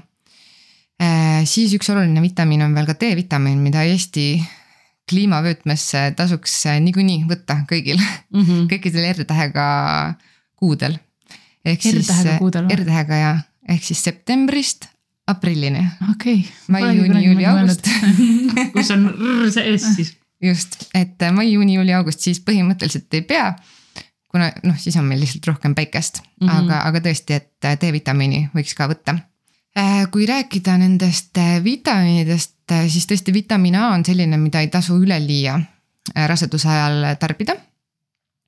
Äh, 1.01 1.43
siis 1.49 1.73
üks 1.75 1.89
oluline 1.91 2.21
vitamiin 2.23 2.63
on 2.65 2.75
veel 2.75 2.88
ka 2.88 2.95
D-vitamiin, 2.99 3.60
mida 3.63 3.84
Eesti 3.84 4.39
kliimavöötmesse 5.10 6.13
tasuks 6.17 6.54
äh, 6.71 6.80
niikuinii 6.82 7.25
võtta 7.30 7.62
kõigil 7.69 7.99
mm, 7.99 8.41
-hmm. 8.41 8.65
kõikidel 8.71 9.12
R-tähega 9.13 9.67
kuudel. 10.56 10.97
R-tähega 11.65 12.38
kuudel 12.39 12.67
või? 12.67 12.80
R-tähega 12.80 13.21
ja, 13.21 13.32
ehk 13.69 13.84
siis 13.84 14.04
septembrist 14.04 14.89
aprillini. 15.28 15.88
okei 16.12 16.39
okay.. 16.39 16.51
mai, 16.67 16.97
juuni, 16.97 17.25
juuli, 17.25 17.45
august 17.45 17.88
kus 18.75 18.91
on 18.93 19.08
R 19.10 19.51
sees 19.51 19.88
siis. 19.95 20.13
just, 20.41 20.78
et 20.93 21.21
äh, 21.21 21.34
mai, 21.34 21.51
juuni, 21.51 21.78
juuli, 21.80 21.93
august 21.93 22.21
siis 22.25 22.41
põhimõtteliselt 22.45 23.13
ei 23.17 23.25
pea 23.25 23.49
kuna 24.36 24.50
noh, 24.67 24.76
siis 24.80 24.98
on 25.00 25.08
meil 25.08 25.21
lihtsalt 25.24 25.48
rohkem 25.48 25.76
päikest 25.76 26.19
mm, 26.19 26.48
-hmm. 26.48 26.58
aga, 26.58 26.82
aga 26.89 27.02
tõesti, 27.08 27.39
et 27.39 27.67
äh, 27.67 27.78
D-vitamiini 27.80 28.50
võiks 28.56 28.76
ka 28.76 28.89
võtta. 28.91 29.15
Äh, 29.78 30.04
kui 30.12 30.28
rääkida 30.28 30.78
nendest 30.82 31.38
äh, 31.39 31.62
vitamiinidest, 31.63 32.58
siis 32.88 33.08
tõesti 33.08 33.34
vitamiin 33.34 33.76
A 33.80 33.88
on 33.93 34.06
selline, 34.06 34.38
mida 34.41 34.60
ei 34.63 34.67
tasu 34.74 34.98
üleliia 34.98 35.60
raseduse 36.15 36.69
ajal 36.69 37.15
tarbida 37.19 37.56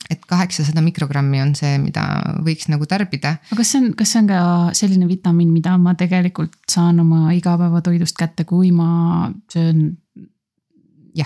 et 0.10 0.22
kaheksasada 0.30 0.82
mikrogrammi 0.82 1.42
on 1.42 1.56
see, 1.58 1.78
mida 1.82 2.04
võiks 2.46 2.70
nagu 2.72 2.86
tarbida. 2.86 3.38
aga 3.52 3.58
kas 3.60 3.72
see 3.72 3.82
on, 3.82 3.88
kas 3.98 4.12
see 4.14 4.22
on 4.22 4.28
ka 4.30 4.42
selline 4.78 5.08
vitamiin, 5.08 5.50
mida 5.52 5.78
ma 5.78 5.96
tegelikult 6.00 6.56
saan 6.72 7.00
oma 7.04 7.34
igapäevatoidust 7.36 8.18
kätte, 8.18 8.46
kui 8.48 8.72
ma 8.72 9.32
söön 9.54 9.98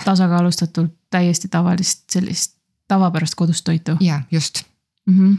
tasakaalustatult 0.04 0.94
täiesti 1.12 1.48
tavalist 1.52 2.10
sellist 2.10 2.56
tavapärast 2.92 3.38
kodust 3.38 3.64
toitu. 3.64 3.96
ja 4.00 4.20
just 4.30 4.64
mm. 5.06 5.18
-hmm. 5.18 5.36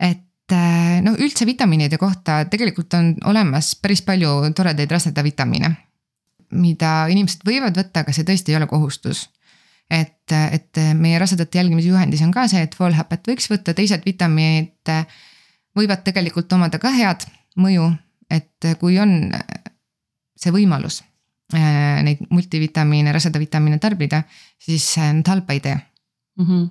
et 0.00 0.52
äh, 0.52 1.02
no 1.02 1.14
üldse 1.18 1.46
vitamiinide 1.46 1.98
kohta 1.98 2.44
tegelikult 2.50 2.94
on 2.94 3.14
olemas 3.24 3.74
päris 3.82 4.02
palju 4.02 4.52
toredaid 4.54 4.90
raseda 4.90 5.24
vitamiine. 5.24 5.76
mida 6.50 7.06
inimesed 7.10 7.42
võivad 7.46 7.74
võtta, 7.74 8.04
aga 8.04 8.12
see 8.14 8.24
tõesti 8.24 8.52
ei 8.52 8.56
ole 8.56 8.66
kohustus. 8.70 9.28
et, 9.90 10.32
et 10.32 10.78
meie 10.94 11.18
rasedate 11.18 11.58
jälgimise 11.58 11.88
juhendis 11.88 12.22
on 12.22 12.30
ka 12.34 12.48
see, 12.48 12.62
et 12.62 12.74
foolhapet 12.74 13.28
võiks 13.28 13.50
võtta, 13.50 13.74
teised 13.74 14.02
vitamiinid 14.06 14.90
äh, 14.90 15.06
võivad 15.78 16.02
tegelikult 16.06 16.52
omada 16.52 16.78
ka 16.78 16.90
head 16.90 17.26
mõju, 17.56 17.92
et 18.30 18.66
kui 18.80 18.98
on 18.98 19.32
see 20.36 20.52
võimalus 20.52 21.02
äh, 21.54 22.02
neid 22.02 22.26
multivitamiine, 22.30 23.12
raseda 23.12 23.38
vitamiine 23.38 23.78
tarbida, 23.78 24.22
siis 24.58 24.96
nad 24.98 25.28
halba 25.28 25.54
ei 25.54 25.60
tee 25.60 25.76
mm. 25.76 26.44
-hmm 26.46 26.66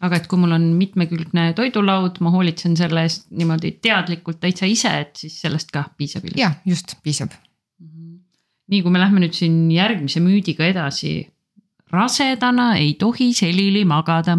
aga 0.00 0.16
et 0.16 0.26
kui 0.30 0.40
mul 0.40 0.54
on 0.56 0.64
mitmekülgne 0.78 1.50
toidulaud, 1.56 2.20
ma 2.24 2.32
hoolitsen 2.32 2.76
selle 2.78 3.04
eest 3.04 3.26
niimoodi 3.36 3.74
teadlikult 3.84 4.40
täitsa 4.40 4.68
ise, 4.68 4.92
et 5.04 5.20
siis 5.20 5.36
sellest 5.42 5.72
ka 5.74 5.84
piisab 5.96 6.24
ilmselt. 6.24 6.40
ja 6.40 6.52
just, 6.68 6.96
piisab. 7.04 7.34
nii, 8.70 8.82
kui 8.84 8.92
me 8.94 9.02
lähme 9.02 9.20
nüüd 9.24 9.36
siin 9.36 9.66
järgmise 9.74 10.22
müüdiga 10.24 10.64
edasi. 10.70 11.28
rasedana 11.92 12.76
ei 12.78 12.94
tohi 12.94 13.32
selili 13.34 13.84
magada. 13.84 14.38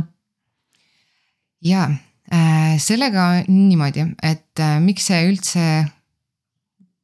ja 1.62 1.90
äh, 2.34 2.76
sellega 2.82 3.28
on 3.38 3.68
niimoodi, 3.70 4.08
et 4.24 4.60
äh, 4.60 4.80
miks 4.82 5.12
see 5.12 5.26
üldse 5.30 5.66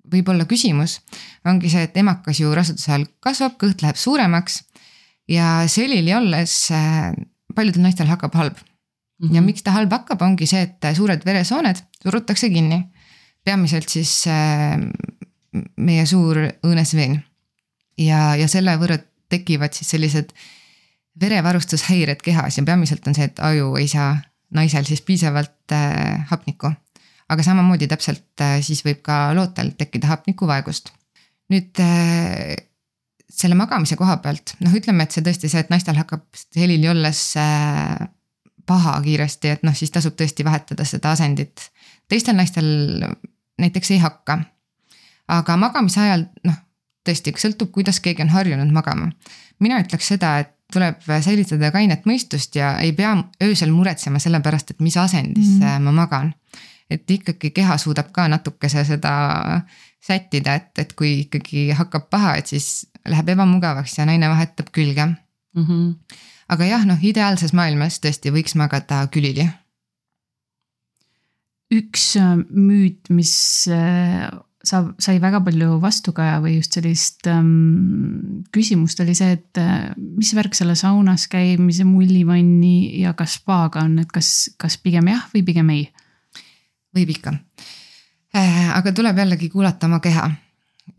võib 0.07 0.29
olla 0.31 0.47
küsimus, 0.49 1.01
ongi 1.45 1.69
see, 1.69 1.83
et 1.83 1.97
emakas 1.99 2.39
ju 2.39 2.53
raseduse 2.55 2.91
ajal 2.93 3.09
kasvab, 3.21 3.57
kõht 3.61 3.83
läheb 3.83 3.99
suuremaks 3.99 4.63
ja 5.29 5.67
selili 5.69 6.15
olles 6.15 6.71
äh, 6.71 7.11
paljudel 7.57 7.85
naistel 7.85 8.09
hakkab 8.11 8.35
halb 8.37 8.57
mm. 8.57 9.27
-hmm. 9.27 9.35
ja 9.35 9.41
miks 9.41 9.65
ta 9.65 9.73
halb 9.75 9.91
hakkab, 9.91 10.21
ongi 10.21 10.47
see, 10.49 10.61
et 10.61 10.91
suured 10.95 11.25
veresooned 11.25 11.83
surutakse 12.03 12.49
kinni. 12.53 12.83
peamiselt 13.45 13.89
siis 13.89 14.27
äh, 14.27 14.77
meie 15.77 16.05
suur 16.05 16.37
õõnesveen. 16.37 17.19
ja, 17.97 18.35
ja 18.35 18.47
selle 18.47 18.77
võrra 18.77 18.99
tekivad 19.29 19.73
siis 19.73 19.89
sellised 19.89 20.33
verevarustushäired 21.19 22.21
kehas 22.23 22.57
ja 22.57 22.63
peamiselt 22.63 23.07
on 23.07 23.15
see, 23.15 23.25
et 23.25 23.39
aju 23.39 23.75
ei 23.81 23.87
saa 23.87 24.17
naisel 24.53 24.85
siis 24.87 25.01
piisavalt 25.01 25.73
äh, 25.73 26.27
hapnikku. 26.29 26.71
aga 27.29 27.43
samamoodi 27.43 27.87
täpselt 27.87 28.41
äh, 28.41 28.61
siis 28.61 28.83
võib 28.85 29.01
ka 29.03 29.33
lootel 29.35 29.73
tekkida 29.77 30.07
hapnikuvaegust. 30.07 30.91
nüüd 31.49 31.79
äh, 31.83 32.55
selle 33.29 33.55
magamise 33.59 33.97
koha 33.99 34.17
pealt, 34.23 34.55
noh, 34.63 34.73
ütleme, 34.73 35.03
et 35.03 35.15
see 35.15 35.23
tõesti 35.25 35.49
see, 35.51 35.63
et 35.63 35.71
naistel 35.73 35.97
hakkab 35.99 36.23
helili 36.55 36.87
olles 36.89 37.21
äh, 37.41 38.07
paha 38.67 38.97
kiiresti, 39.03 39.55
et 39.55 39.65
noh, 39.67 39.75
siis 39.75 39.91
tasub 39.91 40.15
tõesti 40.19 40.45
vahetada 40.47 40.85
seda 40.87 41.11
asendit. 41.15 41.69
teistel 42.07 42.35
naistel 42.35 42.69
näiteks 43.59 43.91
ei 43.91 43.99
hakka. 44.03 44.39
aga 45.27 45.57
magamise 45.57 46.01
ajal 46.01 46.27
noh, 46.47 46.59
tõesti 47.07 47.33
sõltub, 47.39 47.71
kuidas 47.75 47.99
keegi 48.03 48.23
on 48.23 48.31
harjunud 48.35 48.71
magama. 48.71 49.11
mina 49.59 49.79
ütleks 49.83 50.07
seda, 50.13 50.37
et 50.43 50.53
tuleb 50.73 51.03
säilitada 51.23 51.71
kainet 51.71 52.07
mõistust 52.07 52.55
ja 52.55 52.75
ei 52.83 52.91
pea 52.93 53.13
öösel 53.43 53.71
muretsema 53.71 54.19
selle 54.19 54.41
pärast, 54.43 54.71
et 54.71 54.83
mis 54.83 54.97
asendis 54.97 55.47
mm 55.47 55.61
-hmm. 55.61 55.83
ma 55.83 55.91
magan. 55.91 56.33
et 56.89 57.11
ikkagi 57.11 57.51
keha 57.51 57.77
suudab 57.77 58.11
ka 58.11 58.27
natukese 58.27 58.83
seda 58.83 59.61
sättida, 60.07 60.55
et, 60.55 60.79
et 60.79 60.93
kui 60.93 61.19
ikkagi 61.19 61.71
hakkab 61.71 62.09
paha, 62.09 62.35
et 62.35 62.47
siis 62.47 62.87
läheb 63.11 63.29
ebamugavaks 63.35 63.97
ja 63.99 64.07
naine 64.07 64.29
vahetab 64.31 64.71
külge 64.75 65.05
mm. 65.05 65.63
-hmm. 65.63 66.17
aga 66.49 66.65
jah, 66.65 66.85
noh, 66.85 66.99
ideaalses 67.01 67.53
maailmas 67.53 68.01
tõesti 68.03 68.33
võiks 68.33 68.55
magada 68.55 69.05
külili. 69.11 69.47
üks 71.73 72.15
äh, 72.15 72.35
müüt, 72.49 73.09
mis 73.09 73.33
äh, 73.67 74.29
saab, 74.63 74.93
sai 74.99 75.19
väga 75.21 75.41
palju 75.43 75.79
vastukaja 75.81 76.39
või 76.43 76.55
just 76.57 76.77
sellist 76.77 77.27
ähm, 77.27 78.43
küsimust 78.51 78.99
oli 79.03 79.15
see, 79.15 79.35
et 79.39 79.57
äh, 79.61 79.91
mis 79.97 80.33
värk 80.35 80.55
selle 80.55 80.75
saunas 80.75 81.27
käimise, 81.27 81.83
mullivanni 81.83 83.01
ja 83.01 83.13
ka 83.13 83.25
spaaga 83.25 83.83
on, 83.83 83.99
et 83.99 84.11
kas, 84.11 84.49
kas 84.57 84.77
pigem 84.77 85.07
jah 85.07 85.27
või 85.33 85.43
pigem 85.43 85.69
ei? 85.75 85.89
võib 86.95 87.09
ikka 87.13 87.35
aga 88.77 88.91
tuleb 88.93 89.17
jällegi 89.17 89.49
kuulata 89.49 89.87
oma 89.87 89.99
keha 89.99 90.29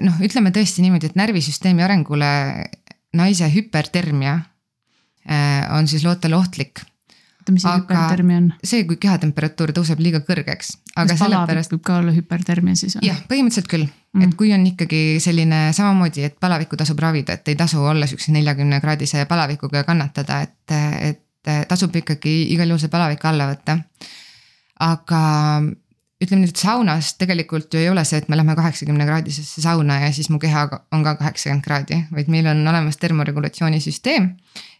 noh, 0.04 0.20
ütleme 0.24 0.52
tõesti 0.54 0.84
niimoodi, 0.84 1.10
et 1.10 1.18
närvisüsteemi 1.18 1.84
arengule 1.84 2.28
naise 3.16 3.48
hüpertermia 3.52 4.36
äh, 4.38 5.64
on 5.74 5.88
siis 5.88 6.04
lootele 6.04 6.36
ohtlik. 6.36 6.82
oota, 7.40 7.54
mis 7.54 7.64
see 7.64 7.76
hüpertermia 7.80 8.42
on? 8.42 8.50
see, 8.64 8.84
kui 8.88 8.98
kehatemperatuur 9.00 9.72
tõuseb 9.76 10.02
liiga 10.02 10.20
kõrgeks. 10.26 10.74
kas 10.94 11.22
palavik 11.22 11.72
võib 11.72 11.84
ka 11.86 11.98
olla 12.02 12.14
hüpertermia 12.14 12.76
siis 12.78 12.98
või? 12.98 13.08
jah, 13.08 13.22
põhimõtteliselt 13.30 13.70
küll 13.70 13.86
mm., 13.86 14.26
et 14.26 14.36
kui 14.38 14.52
on 14.54 14.66
ikkagi 14.68 15.02
selline 15.24 15.68
samamoodi, 15.76 16.28
et 16.28 16.38
palavikku 16.40 16.78
tasub 16.80 17.00
ravida, 17.02 17.38
et 17.38 17.48
ei 17.48 17.58
tasu 17.58 17.82
olla 17.82 18.06
sihukese 18.06 18.36
neljakümne 18.36 18.80
kraadise 18.84 19.24
palavikuga 19.30 19.82
ja 19.82 19.88
kannatada, 19.88 20.42
et, 20.46 20.78
et 21.10 21.68
tasub 21.68 21.94
ikkagi 21.96 22.40
igal 22.52 22.68
juhul 22.68 22.82
see 22.82 22.92
palavik 22.92 23.24
alla 23.24 23.48
võtta. 23.50 23.78
aga 24.84 25.22
ütleme 26.18 26.42
nüüd, 26.42 26.56
saunas 26.58 27.12
tegelikult 27.18 27.74
ju 27.74 27.80
ei 27.80 27.90
ole 27.92 28.02
see, 28.08 28.18
et 28.18 28.28
me 28.30 28.36
lähme 28.38 28.56
kaheksakümne 28.58 29.06
kraadisesse 29.06 29.62
sauna 29.62 30.00
ja 30.02 30.12
siis 30.14 30.30
mu 30.34 30.40
keha 30.42 30.66
on 30.94 31.04
ka 31.06 31.14
kaheksakümmend 31.20 31.64
kraadi, 31.64 32.00
vaid 32.14 32.30
meil 32.32 32.48
on 32.50 32.64
olemas 32.66 32.98
termoregulatsiooni 32.98 33.80
süsteem. 33.80 34.32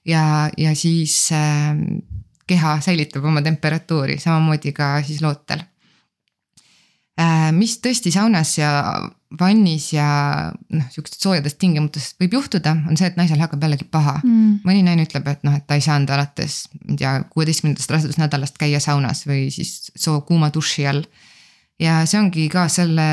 ja, 0.04 0.50
ja 0.56 0.74
siis 0.74 1.30
äh, 1.32 1.76
keha 2.48 2.78
säilitab 2.80 3.24
oma 3.28 3.42
temperatuuri, 3.44 4.18
samamoodi 4.18 4.72
ka 4.72 4.96
siis 5.06 5.22
lootel. 5.22 5.62
Mis 7.58 7.76
tõesti 7.84 8.12
saunas 8.14 8.54
ja 8.58 8.70
vannis 9.38 9.90
ja 9.92 10.08
noh, 10.72 10.86
sihukestes 10.92 11.20
soojades 11.20 11.58
tingimustes 11.60 12.12
võib 12.20 12.38
juhtuda, 12.38 12.72
on 12.88 12.96
see, 12.96 13.10
et 13.10 13.18
naisel 13.18 13.40
hakkab 13.42 13.64
jällegi 13.66 13.88
paha. 13.92 14.18
Mm.. 14.22 14.60
mõni 14.64 14.84
naine 14.86 15.04
ütleb, 15.04 15.26
et 15.28 15.44
noh, 15.46 15.56
et 15.58 15.66
ta 15.68 15.76
ei 15.76 15.84
saanud 15.84 16.10
alates, 16.14 16.60
ma 16.80 16.94
ei 16.94 17.00
tea, 17.02 17.14
kuueteistkümnendast 17.34 17.92
rasedusnädalast 17.92 18.60
käia 18.60 18.80
saunas 18.82 19.24
või 19.28 19.48
siis 19.54 19.90
soo 19.92 20.22
kuuma 20.28 20.52
duši 20.54 20.86
all. 20.88 21.04
Ja 21.78 22.00
see 22.10 22.18
ongi 22.20 22.48
ka 22.50 22.66
selle 22.72 23.08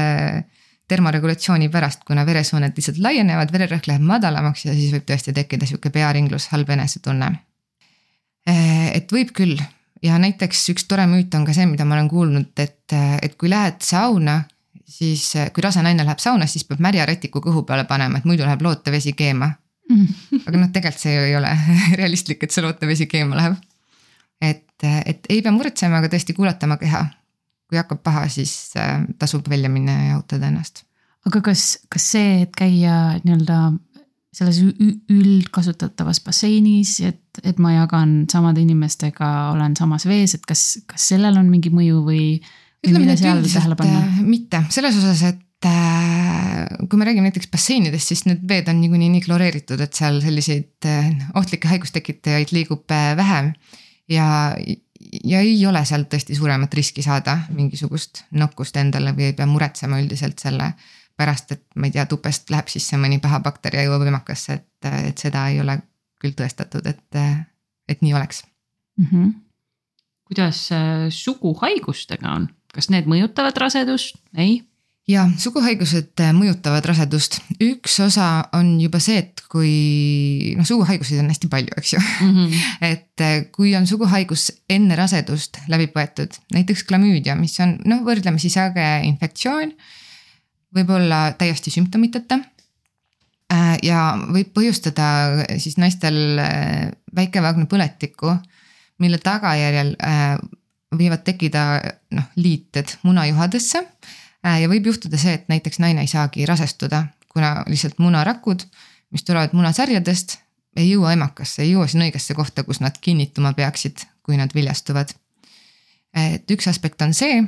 termoregulatsiooni 0.89 1.67
pärast, 1.73 2.05
kuna 2.07 2.25
veresooned 2.25 2.77
lihtsalt 2.77 3.01
laienevad, 3.01 3.51
vererõhk 3.53 3.89
läheb 3.89 4.05
madalamaks 4.05 4.67
ja 4.67 4.75
siis 4.77 4.93
võib 4.93 5.07
tõesti 5.09 5.33
tekkida 5.35 5.67
sihuke 5.69 5.91
pearinglus, 5.93 6.47
halb 6.53 6.69
enesetunne. 6.77 7.31
Eh, 8.45 8.91
et 8.93 9.11
võib 9.11 9.33
küll 9.35 9.57
ja 10.05 10.19
näiteks 10.21 10.69
üks 10.75 10.87
tore 10.89 11.07
müüt 11.09 11.33
on 11.35 11.45
ka 11.47 11.55
see, 11.57 11.65
mida 11.69 11.85
ma 11.85 11.97
olen 11.97 12.09
kuulnud, 12.11 12.53
et, 12.61 12.93
et 13.21 13.35
kui 13.41 13.49
lähed 13.49 13.81
sauna, 13.85 14.43
siis 14.85 15.31
kui 15.53 15.65
rase 15.65 15.81
naine 15.83 16.05
läheb 16.05 16.21
sauna, 16.21 16.47
siis 16.47 16.67
peab 16.69 16.83
märja 16.83 17.07
rätiku 17.09 17.41
kõhu 17.43 17.65
peale 17.67 17.87
panema, 17.89 18.21
et 18.21 18.27
muidu 18.29 18.45
läheb 18.47 18.63
lootevesi 18.65 19.15
keema 19.17 19.51
aga 19.85 20.57
noh, 20.57 20.71
tegelikult 20.73 21.01
see 21.01 21.13
ju 21.13 21.25
ei 21.27 21.35
ole 21.37 21.51
realistlik, 21.99 22.43
et 22.43 22.53
see 22.53 22.63
lootevesi 22.65 23.07
keema 23.09 23.37
läheb. 23.37 23.59
et, 24.41 24.87
et 25.05 25.29
ei 25.29 25.41
pea 25.41 25.53
muretsema, 25.53 26.01
aga 26.01 26.09
tõesti 26.13 26.35
kuulata 26.37 26.67
oma 26.69 26.79
keha 26.81 27.05
kui 27.69 27.79
hakkab 27.79 28.01
paha, 28.05 28.27
siis 28.29 28.75
äh, 28.77 29.01
tasub 29.19 29.47
välja 29.49 29.69
minna 29.73 29.95
ja 29.97 30.07
jahutada 30.13 30.49
ennast. 30.51 30.83
aga 31.25 31.41
kas, 31.45 31.65
kas 31.89 32.11
see, 32.15 32.41
et 32.45 32.53
käia 32.57 33.19
nii-öelda 33.23 33.59
selles 34.35 34.59
üldkasutatavas 34.61 36.19
basseinis, 36.25 36.97
et, 37.07 37.41
et 37.43 37.59
ma 37.61 37.73
jagan 37.75 38.23
samade 38.31 38.63
inimestega, 38.63 39.31
olen 39.53 39.75
samas 39.79 40.07
vees, 40.09 40.35
et 40.37 40.45
kas, 40.47 40.65
kas 40.89 41.09
sellel 41.13 41.39
on 41.39 41.49
mingi 41.51 41.73
mõju 41.73 42.03
või? 42.05 42.27
ütleme 42.85 43.07
nii, 43.07 43.15
et 43.15 43.25
üldiselt 43.31 43.79
äh, 43.81 44.17
mitte, 44.21 44.59
selles 44.69 44.97
osas, 44.99 45.23
et 45.31 45.65
äh, 45.65 46.65
kui 46.85 46.99
me 47.01 47.07
räägime 47.07 47.31
näiteks 47.31 47.49
basseinidest, 47.49 48.11
siis 48.11 48.25
need 48.27 48.43
veed 48.45 48.67
on 48.69 48.77
niikuinii 48.77 49.09
nii 49.15 49.23
kloreeritud, 49.25 49.81
et 49.81 49.97
seal 49.97 50.19
selliseid 50.21 50.89
ohtlikke 51.39 51.71
haigustekitajaid 51.71 52.53
liigub 52.53 52.93
vähem. 53.17 53.55
ja, 54.11 54.27
ja 55.23 55.41
ei 55.41 55.57
ole 55.65 55.81
seal 55.85 56.05
tõesti 56.11 56.37
suuremat 56.37 56.77
riski 56.77 57.01
saada 57.05 57.39
mingisugust 57.55 58.25
nakkust 58.37 58.77
endale 58.77 59.15
või 59.17 59.31
ei 59.31 59.37
pea 59.37 59.49
muretsema 59.49 59.97
üldiselt 60.03 60.45
selle 60.45 60.73
pärast, 61.17 61.51
et 61.55 61.63
ma 61.75 61.87
ei 61.87 61.95
tea, 61.95 62.05
tupest 62.09 62.49
läheb 62.51 62.69
sisse 62.71 62.97
mõni 62.99 63.19
paha 63.23 63.39
bakter 63.43 63.77
ja 63.77 63.85
jõuab 63.85 64.07
emakasse, 64.07 64.59
et, 64.59 64.91
et 65.09 65.17
seda 65.17 65.47
ei 65.51 65.61
ole 65.63 65.79
küll 66.21 66.35
tõestatud, 66.37 66.85
et, 66.89 67.19
et 67.89 68.01
nii 68.01 68.13
oleks 68.17 68.43
mm. 68.97 69.07
-hmm. 69.11 69.33
kuidas 70.27 70.69
äh, 70.71 71.07
suguhaigustega 71.09 72.31
on, 72.31 72.47
kas 72.73 72.89
need 72.89 73.07
mõjutavad 73.11 73.57
rasedust, 73.57 74.19
ei? 74.37 74.63
ja 75.07 75.25
suguhaigused 75.37 76.21
äh, 76.21 76.31
mõjutavad 76.33 76.85
rasedust, 76.89 77.37
üks 77.61 77.99
osa 78.01 78.29
on 78.57 78.75
juba 78.81 78.99
see, 79.03 79.19
et 79.21 79.43
kui 79.51 80.53
noh, 80.57 80.65
suguhaiguseid 80.65 81.21
on 81.21 81.29
hästi 81.29 81.49
palju, 81.51 81.75
eks 81.77 81.93
ju 81.93 81.99
mm. 82.01 82.31
-hmm. 82.31 82.63
et 82.91 83.21
äh, 83.21 83.35
kui 83.51 83.75
on 83.77 83.87
suguhaigus 83.87 84.51
enne 84.69 84.97
rasedust 84.97 85.61
läbi 85.67 85.87
põetud, 85.93 86.33
näiteks 86.53 86.83
klamüüdia, 86.89 87.35
mis 87.35 87.59
on 87.59 87.77
noh, 87.85 88.01
võrdlemisi 88.07 88.49
sage 88.49 88.87
infektsioon. 89.03 89.75
Võib-olla 90.75 91.31
täiesti 91.39 91.73
sümptomiteta. 91.73 92.39
Äh, 93.53 93.77
ja 93.85 94.11
võib 94.25 94.51
põhjustada 94.55 95.07
siis 95.61 95.79
naistel 95.81 96.39
väikevaagna 97.15 97.69
põletikku, 97.71 98.35
mille 98.99 99.17
tagajärjel 99.23 99.95
võivad 100.95 101.25
tekkida 101.27 101.65
noh, 102.15 102.29
liited 102.39 102.93
munajuhadesse 103.03 103.81
Äh, 104.45 104.61
ja 104.61 104.69
võib 104.69 104.89
juhtuda 104.91 105.17
see, 105.19 105.35
et 105.39 105.47
näiteks 105.49 105.79
naine 105.81 106.03
ei 106.05 106.11
saagi 106.11 106.45
rasestuda, 106.45 107.05
kuna 107.33 107.63
lihtsalt 107.69 107.99
munarakud, 108.03 108.65
mis 109.13 109.25
tulevad 109.25 109.55
munasarjadest, 109.57 110.37
ei 110.77 110.91
jõua 110.91 111.15
emakasse, 111.15 111.63
ei 111.63 111.71
jõua 111.73 111.87
sinna 111.89 112.05
õigesse 112.09 112.35
kohta, 112.37 112.65
kus 112.67 112.81
nad 112.83 112.97
kinnituma 113.01 113.55
peaksid, 113.57 114.05
kui 114.25 114.37
nad 114.37 114.53
viljastuvad. 114.53 115.15
et 116.15 116.51
üks 116.51 116.67
aspekt 116.71 117.01
on 117.01 117.13
see, 117.13 117.41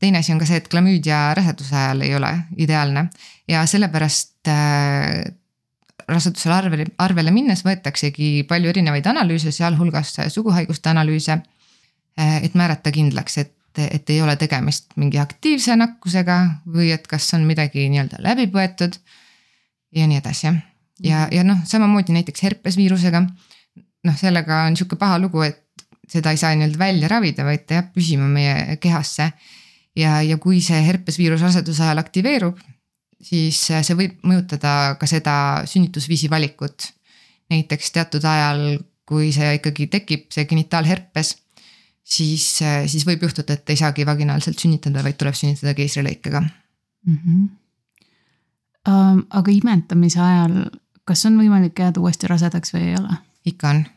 teine 0.00 0.20
asi 0.20 0.32
on 0.34 0.38
ka 0.38 0.46
see, 0.48 0.60
et 0.60 0.68
klamüüdia 0.68 1.32
raseduse 1.38 1.76
ajal 1.76 2.04
ei 2.04 2.14
ole 2.14 2.32
ideaalne 2.56 3.08
ja 3.48 3.64
sellepärast 3.66 4.50
äh, 4.52 5.24
rasedusele 6.06 6.54
arvele, 6.54 6.86
arvele 7.02 7.32
minnes 7.34 7.64
võetaksegi 7.66 8.46
palju 8.48 8.70
erinevaid 8.70 9.06
analüüse, 9.10 9.50
sealhulgas 9.52 10.14
suguhaiguste 10.30 10.92
analüüse 10.92 11.40
et 12.16 12.54
määrata 12.54 12.92
kindlaks, 12.92 13.38
et, 13.38 13.52
et 13.78 14.10
ei 14.10 14.22
ole 14.22 14.36
tegemist 14.40 14.94
mingi 14.96 15.18
aktiivse 15.20 15.76
nakkusega 15.76 16.38
või 16.72 16.90
et 16.94 17.06
kas 17.10 17.28
on 17.36 17.44
midagi 17.48 17.88
nii-öelda 17.92 18.22
läbi 18.24 18.48
põetud. 18.52 18.96
ja 19.92 20.06
nii 20.06 20.18
edasi 20.18 20.48
ja, 21.04 21.28
ja 21.30 21.44
noh, 21.44 21.58
samamoodi 21.64 22.12
näiteks 22.12 22.42
herpesviirusega. 22.42 23.22
noh, 24.04 24.16
sellega 24.16 24.64
on 24.64 24.76
sihuke 24.76 24.96
paha 24.96 25.18
lugu, 25.18 25.42
et 25.42 25.62
seda 26.08 26.30
ei 26.30 26.40
saa 26.40 26.54
nii-öelda 26.54 26.78
välja 26.78 27.08
ravida, 27.08 27.44
vaid 27.44 27.66
ta 27.66 27.80
jääb 27.80 27.92
püsima 27.94 28.28
meie 28.30 28.76
kehasse. 28.80 29.32
Ja, 29.96 30.20
ja 30.22 30.38
kui 30.42 30.60
see 30.64 30.80
herpesviirus 30.86 31.42
raseduse 31.44 31.84
ajal 31.86 32.02
aktiveerub, 32.02 32.60
siis 33.22 33.58
see 33.68 33.96
võib 33.98 34.20
mõjutada 34.26 34.96
ka 35.00 35.08
seda 35.10 35.36
sünnitusviisi 35.68 36.30
valikut. 36.30 36.92
näiteks 37.50 37.92
teatud 37.94 38.24
ajal, 38.26 38.78
kui 39.06 39.30
see 39.32 39.54
ikkagi 39.60 39.86
tekib, 39.86 40.24
see 40.34 40.44
genitaalherpes, 40.50 41.36
siis, 42.02 42.46
siis 42.90 43.06
võib 43.06 43.22
juhtuda, 43.22 43.54
et 43.54 43.70
ei 43.70 43.78
saagi 43.78 44.06
vaginaalselt 44.06 44.58
sünnitada, 44.58 45.04
vaid 45.06 45.16
tuleb 45.18 45.34
sünnitada 45.34 45.74
keisrilõikega 45.74 46.40
mm. 46.40 47.18
-hmm. 47.18 47.46
Aga 49.30 49.50
imetamise 49.50 50.20
ajal 50.22 50.68
kas 51.06 51.26
on 51.28 51.38
võimalik 51.40 51.78
jääda 51.78 52.02
uuesti 52.02 52.30
rasedaks 52.30 52.74
või 52.74 52.90
ei 52.90 52.96
ole? 52.98 53.20
ikka 53.46 53.70
on 53.70 53.84
äh,. 53.84 53.95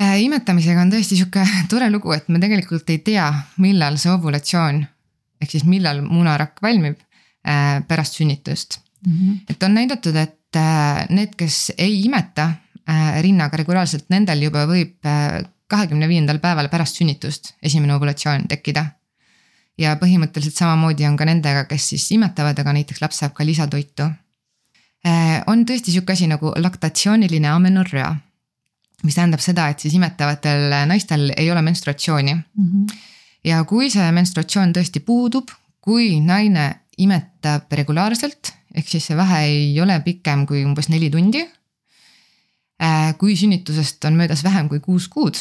Imetamisega 0.00 0.82
on 0.82 0.90
tõesti 0.92 1.18
sihuke 1.18 1.44
tore 1.70 1.90
lugu, 1.92 2.12
et 2.16 2.28
me 2.28 2.40
tegelikult 2.42 2.90
ei 2.90 3.00
tea, 3.06 3.28
millal 3.62 3.98
see 4.00 4.12
ovulatsioon 4.12 4.82
ehk 5.42 5.50
siis 5.50 5.66
millal 5.68 6.02
munarakk 6.06 6.62
valmib 6.64 6.98
äh, 6.98 7.80
pärast 7.88 8.18
sünnitust 8.20 8.80
mm. 9.06 9.12
-hmm. 9.12 9.38
et 9.50 9.62
on 9.62 9.74
näidatud, 9.74 10.16
et 10.16 10.56
äh, 10.56 11.06
need, 11.10 11.36
kes 11.36 11.72
ei 11.78 12.04
imeta 12.04 12.50
äh, 12.88 13.22
rinnaga 13.22 13.56
regulaarselt, 13.56 14.08
nendel 14.10 14.42
juba 14.48 14.66
võib 14.66 14.98
äh, 15.06 15.44
kahekümne 15.66 16.08
viiendal 16.08 16.38
päeval 16.38 16.68
pärast 16.68 16.96
sünnitust 16.96 17.54
esimene 17.62 17.94
ovulatsioon 17.94 18.48
tekkida 18.48 18.86
ja 19.78 19.96
põhimõtteliselt 19.96 20.58
samamoodi 20.58 21.06
on 21.06 21.16
ka 21.16 21.24
nendega, 21.24 21.64
kes 21.64 21.88
siis 21.88 22.10
imetavad, 22.12 22.58
aga 22.58 22.72
näiteks 22.72 23.00
laps 23.00 23.18
saab 23.18 23.32
ka 23.34 23.46
lisatoitu 23.46 24.10
Äh, 25.04 25.42
on 25.52 25.66
tõesti 25.68 25.92
sihuke 25.92 26.14
asi 26.14 26.26
nagu 26.30 26.54
laktatsiooniline 26.56 27.50
amenorrea. 27.52 28.14
Mis 29.04 29.16
tähendab 29.18 29.42
seda, 29.44 29.68
et 29.68 29.82
siis 29.82 29.94
imetavatel 29.98 30.72
naistel 30.88 31.28
ei 31.36 31.50
ole 31.52 31.62
menstruatsiooni 31.62 32.34
mm. 32.34 32.64
-hmm. 32.64 32.96
ja 33.44 33.64
kui 33.64 33.90
see 33.90 34.12
menstruatsioon 34.12 34.72
tõesti 34.76 35.00
puudub, 35.04 35.50
kui 35.80 36.20
naine 36.20 36.70
imetab 36.98 37.72
regulaarselt, 37.72 38.52
ehk 38.74 38.88
siis 38.88 39.06
see 39.06 39.16
vahe 39.16 39.44
ei 39.44 39.80
ole 39.80 40.00
pikem 40.00 40.46
kui 40.46 40.64
umbes 40.64 40.88
neli 40.88 41.10
tundi. 41.10 41.44
Äh, 42.82 43.14
kui 43.18 43.36
sünnitusest 43.36 44.04
on 44.04 44.16
möödas 44.18 44.44
vähem 44.44 44.68
kui 44.68 44.80
kuus 44.80 45.08
kuud, 45.08 45.36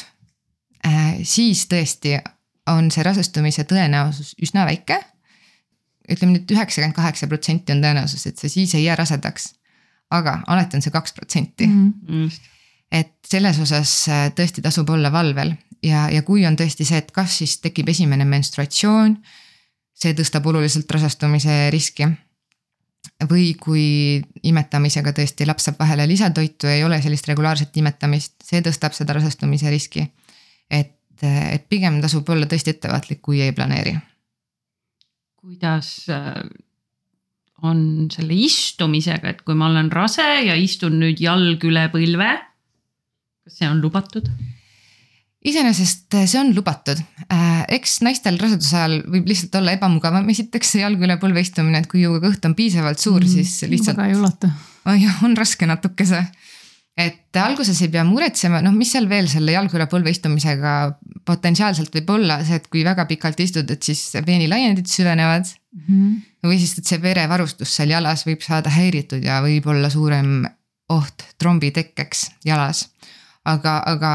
äh, 0.86 1.16
siis 1.24 1.66
tõesti 1.66 2.20
on 2.68 2.92
see 2.92 3.04
rasestumise 3.04 3.64
tõenäosus 3.64 4.36
üsna 4.42 4.66
väike 4.66 5.00
ütleme 6.12 6.38
nüüd 6.38 6.52
üheksakümmend 6.52 6.96
kaheksa 6.98 7.30
protsenti 7.32 7.74
on 7.76 7.84
tõenäosus, 7.84 8.26
et 8.28 8.40
sa 8.42 8.50
siis 8.52 8.74
ei 8.76 8.88
jää 8.88 8.98
rasedaks. 9.00 9.54
aga 10.14 10.44
alati 10.48 10.78
on 10.78 10.84
see 10.86 10.92
kaks 10.94 11.14
protsenti. 11.14 11.68
Mhm. 11.68 12.28
Et 12.94 13.16
selles 13.26 13.58
osas 13.60 13.92
äh, 14.12 14.28
tõesti 14.36 14.62
tasub 14.62 14.90
olla 14.94 15.12
valvel 15.12 15.56
ja, 15.84 16.08
ja 16.14 16.22
kui 16.26 16.46
on 16.46 16.58
tõesti 16.60 16.86
see, 16.88 17.02
et 17.02 17.12
kas 17.16 17.40
siis 17.42 17.58
tekib 17.64 17.90
esimene 17.90 18.26
menstruatsioon, 18.30 19.18
see 19.94 20.14
tõstab 20.18 20.46
oluliselt 20.52 20.92
rasestumise 20.92 21.70
riski. 21.74 22.08
või 23.30 23.54
kui 23.60 24.22
imetamisega 24.44 25.12
tõesti 25.12 25.46
laps 25.48 25.68
saab 25.68 25.80
vahele 25.80 26.08
lisatoitu 26.08 26.68
ei 26.68 26.84
ole 26.84 27.02
sellist 27.02 27.28
regulaarset 27.28 27.78
imetamist, 27.78 28.36
see 28.44 28.62
tõstab 28.62 28.94
seda 28.94 29.14
rasestumise 29.14 29.70
riski. 29.70 30.08
et, 30.70 30.98
et 31.24 31.70
pigem 31.70 32.02
tasub 32.02 32.30
olla 32.30 32.46
tõesti 32.46 32.76
ettevaatlik, 32.78 33.22
kui 33.22 33.42
ei 33.42 33.52
planeeri 33.52 33.98
kuidas 35.44 36.08
äh, 36.08 36.40
on 37.68 38.08
selle 38.12 38.36
istumisega, 38.46 39.34
et 39.34 39.42
kui 39.44 39.58
ma 39.60 39.68
olen 39.72 39.92
rase 39.92 40.24
ja 40.48 40.56
istun 40.56 40.96
nüüd 41.02 41.20
jalg 41.24 41.64
üle 41.68 41.90
põlve. 41.92 42.32
Kas 43.44 43.60
see 43.60 43.70
on 43.70 43.82
lubatud? 43.84 44.30
iseenesest 45.44 46.16
äh, 46.16 46.28
see 46.30 46.40
on 46.40 46.54
lubatud, 46.56 47.02
äh, 47.28 47.64
eks 47.78 47.98
naistel 48.06 48.38
raseduse 48.40 48.78
ajal 48.80 49.02
võib 49.12 49.28
lihtsalt 49.28 49.58
olla 49.60 49.74
ebamugavam, 49.76 50.30
esiteks 50.32 50.76
see 50.76 50.84
jalg 50.86 51.04
üle 51.04 51.18
põlve 51.20 51.44
istumine, 51.44 51.84
et 51.84 51.90
kui 51.92 52.06
ju 52.06 52.16
kõht 52.24 52.48
on 52.48 52.56
piisavalt 52.56 53.04
suur 53.04 53.20
mm, 53.20 53.34
siis 53.34 53.68
lihtsalt. 53.68 54.00
väga 54.00 54.14
ei 54.14 54.20
ulatu. 54.20 54.52
on 55.28 55.36
raske 55.40 55.68
natukese 55.68 56.24
et 56.98 57.38
alguses 57.42 57.80
ei 57.82 57.90
pea 57.94 58.04
muretsema, 58.06 58.62
noh, 58.62 58.74
mis 58.76 58.92
seal 58.94 59.08
veel 59.10 59.28
selle 59.32 59.56
jalg 59.56 59.74
üle 59.74 59.88
põlve 59.90 60.14
istumisega 60.14 60.74
potentsiaalselt 61.26 61.94
võib 61.96 62.12
olla 62.14 62.40
see, 62.46 62.60
et 62.62 62.68
kui 62.70 62.84
väga 62.86 63.08
pikalt 63.10 63.40
istud, 63.42 63.70
et 63.74 63.86
siis 63.86 64.02
veenilaiendid 64.26 64.90
süvenevad 64.90 65.48
mm. 65.48 65.84
-hmm. 65.88 66.20
või 66.46 66.60
siis, 66.62 66.78
et 66.78 66.90
see 66.90 67.02
verevarustus 67.02 67.74
seal 67.80 67.96
jalas 67.96 68.26
võib 68.28 68.46
saada 68.46 68.74
häiritud 68.74 69.26
ja 69.26 69.42
võib 69.42 69.68
olla 69.74 69.90
suurem 69.90 70.44
oht 70.94 71.26
trombi 71.40 71.72
tekkeks 71.74 72.30
jalas. 72.46 72.88
Aga, 73.46 73.78
aga 73.86 74.14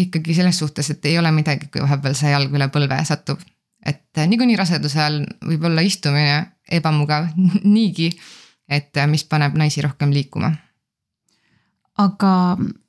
ikkagi 0.00 0.34
selles 0.34 0.58
suhtes, 0.58 0.90
et 0.90 1.04
ei 1.10 1.18
ole 1.18 1.30
midagi, 1.34 1.68
kui 1.72 1.82
vahepeal 1.82 2.14
see 2.16 2.32
jalg 2.32 2.54
üle 2.54 2.70
põlve 2.72 3.02
satub. 3.04 3.40
et 3.86 4.18
niikuinii 4.28 4.58
raseduse 4.60 4.98
ajal 5.00 5.22
võib 5.46 5.62
olla 5.64 5.80
istumine 5.80 6.56
ebamugav 6.70 7.30
niigi, 7.76 8.10
et 8.68 8.96
mis 9.08 9.24
paneb 9.24 9.56
naisi 9.58 9.82
rohkem 9.82 10.12
liikuma 10.12 10.52
aga 12.00 12.32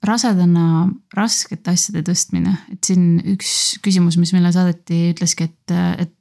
rasedana 0.06 0.88
raskete 1.15 1.74
asjade 1.74 2.04
tõstmine, 2.08 2.54
et 2.71 2.86
siin 2.86 3.19
üks 3.34 3.80
küsimus, 3.84 4.17
mis 4.21 4.32
meile 4.36 4.52
saadeti, 4.54 5.10
ütleski, 5.12 5.50
et, 5.50 5.76
et 6.06 6.13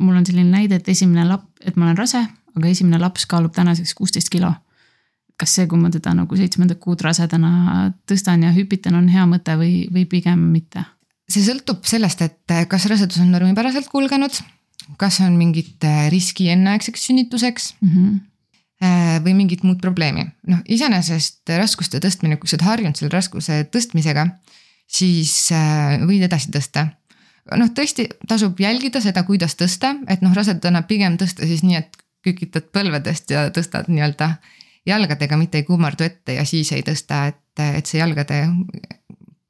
mul 0.00 0.16
on 0.16 0.26
selline 0.26 0.48
näide, 0.48 0.80
et 0.80 0.88
esimene 0.92 1.26
lap-, 1.28 1.50
et 1.60 1.76
ma 1.76 1.88
olen 1.88 1.98
rase, 1.98 2.22
aga 2.56 2.70
esimene 2.70 3.00
laps 3.02 3.26
kaalub 3.30 3.54
tänaseks 3.56 3.94
kuusteist 3.98 4.32
kilo. 4.32 4.52
Kas 5.40 5.56
see, 5.56 5.66
kui 5.70 5.80
ma 5.80 5.90
teda 5.92 6.12
nagu 6.16 6.36
seitsmendat 6.36 6.80
kuud 6.82 7.00
rasedana 7.04 7.90
tõstan 8.08 8.44
ja 8.44 8.52
hüpitan, 8.54 8.98
on 8.98 9.08
hea 9.12 9.26
mõte 9.28 9.56
või, 9.60 9.86
või 9.92 10.06
pigem 10.10 10.50
mitte? 10.52 10.84
see 11.30 11.44
sõltub 11.46 11.84
sellest, 11.86 12.24
et 12.26 12.54
kas 12.68 12.88
rasedus 12.90 13.20
on 13.22 13.30
normipäraselt 13.30 13.86
kulgenud, 13.92 14.34
kas 14.98 15.20
on 15.22 15.36
mingit 15.38 15.84
riski 16.10 16.48
enneaegseks 16.50 17.06
sünnituseks 17.10 17.74
mm. 17.80 17.94
-hmm 17.94 18.18
või 19.24 19.34
mingit 19.36 19.60
muud 19.60 19.76
probleemi. 19.76 20.22
noh, 20.48 20.62
iseenesest 20.64 21.50
raskuste 21.52 21.98
tõstmine, 22.00 22.38
kui 22.40 22.48
sa 22.48 22.56
oled 22.56 22.64
harjunud 22.64 22.96
selle 22.96 23.12
raskuse 23.12 23.58
tõstmisega, 23.68 24.24
siis 24.88 25.34
võid 26.08 26.24
edasi 26.24 26.48
tõsta. 26.54 26.86
noh, 27.60 27.68
tõesti 27.76 28.08
tasub 28.28 28.60
jälgida 28.60 29.02
seda, 29.04 29.22
kuidas 29.28 29.52
tõsta, 29.60 29.92
et 30.08 30.22
noh, 30.24 30.32
rasedana 30.32 30.80
pigem 30.88 31.18
tõsta 31.20 31.44
siis 31.44 31.60
nii, 31.62 31.76
et 31.76 32.00
kükitad 32.24 32.72
põlvedest 32.72 33.30
ja 33.30 33.50
tõstad 33.52 33.92
nii-öelda 33.92 34.38
jalgadega, 34.90 35.38
mitte 35.40 35.60
ei 35.60 35.66
kummardu 35.68 36.04
ette 36.06 36.36
ja 36.38 36.44
siis 36.48 36.72
ei 36.76 36.84
tõsta, 36.86 37.24
et, 37.30 37.62
et 37.80 37.86
see 37.86 38.00
jalgade, 38.00 38.42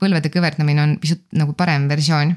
põlvede 0.00 0.32
kõverdamine 0.32 0.84
on 0.84 0.96
pisut 1.00 1.26
nagu 1.36 1.54
parem 1.58 1.88
versioon. 1.90 2.34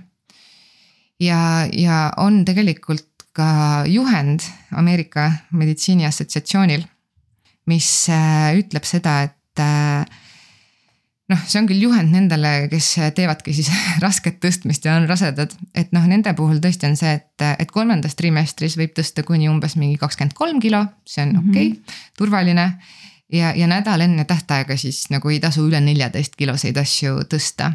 ja, 1.19 1.67
ja 1.71 1.99
on 2.17 2.43
tegelikult 2.45 3.27
ka 3.33 3.83
juhend 3.89 4.43
Ameerika 4.77 5.31
Meditsiini 5.51 6.05
Assotsiatsioonil, 6.05 6.83
mis 7.69 7.87
äh, 8.11 8.53
ütleb 8.59 8.85
seda, 8.85 9.21
et 9.25 9.61
äh, 9.63 10.05
noh, 11.33 11.43
see 11.49 11.59
on 11.59 11.67
küll 11.69 11.83
juhend 11.83 12.13
nendele, 12.13 12.53
kes 12.71 12.89
teevadki 13.17 13.55
siis 13.57 13.69
rasket 14.05 14.39
tõstmist 14.43 14.87
ja 14.87 14.95
on 14.99 15.07
rasedad, 15.09 15.53
et 15.75 15.93
noh, 15.95 16.07
nende 16.09 16.33
puhul 16.37 16.61
tõesti 16.63 16.89
on 16.89 16.97
see, 16.99 17.15
et, 17.19 17.45
et 17.59 17.71
kolmandas 17.71 18.17
trimestris 18.19 18.77
võib 18.79 18.95
tõsta 18.97 19.25
kuni 19.27 19.49
umbes 19.51 19.77
mingi 19.79 19.99
kakskümmend 20.01 20.37
kolm 20.37 20.63
kilo, 20.63 20.85
see 21.09 21.25
on 21.27 21.37
okei 21.41 21.49
okay, 21.49 21.69
mm, 21.69 21.79
-hmm. 21.79 22.01
turvaline. 22.17 22.67
ja, 23.33 23.53
ja 23.55 23.67
nädal 23.67 24.01
enne 24.01 24.25
tähtaega 24.25 24.77
siis 24.77 25.09
nagu 25.09 25.29
ei 25.29 25.39
tasu 25.39 25.67
üle 25.67 25.81
neljateist 25.81 26.35
kiloseid 26.35 26.77
asju 26.77 27.25
tõsta. 27.29 27.73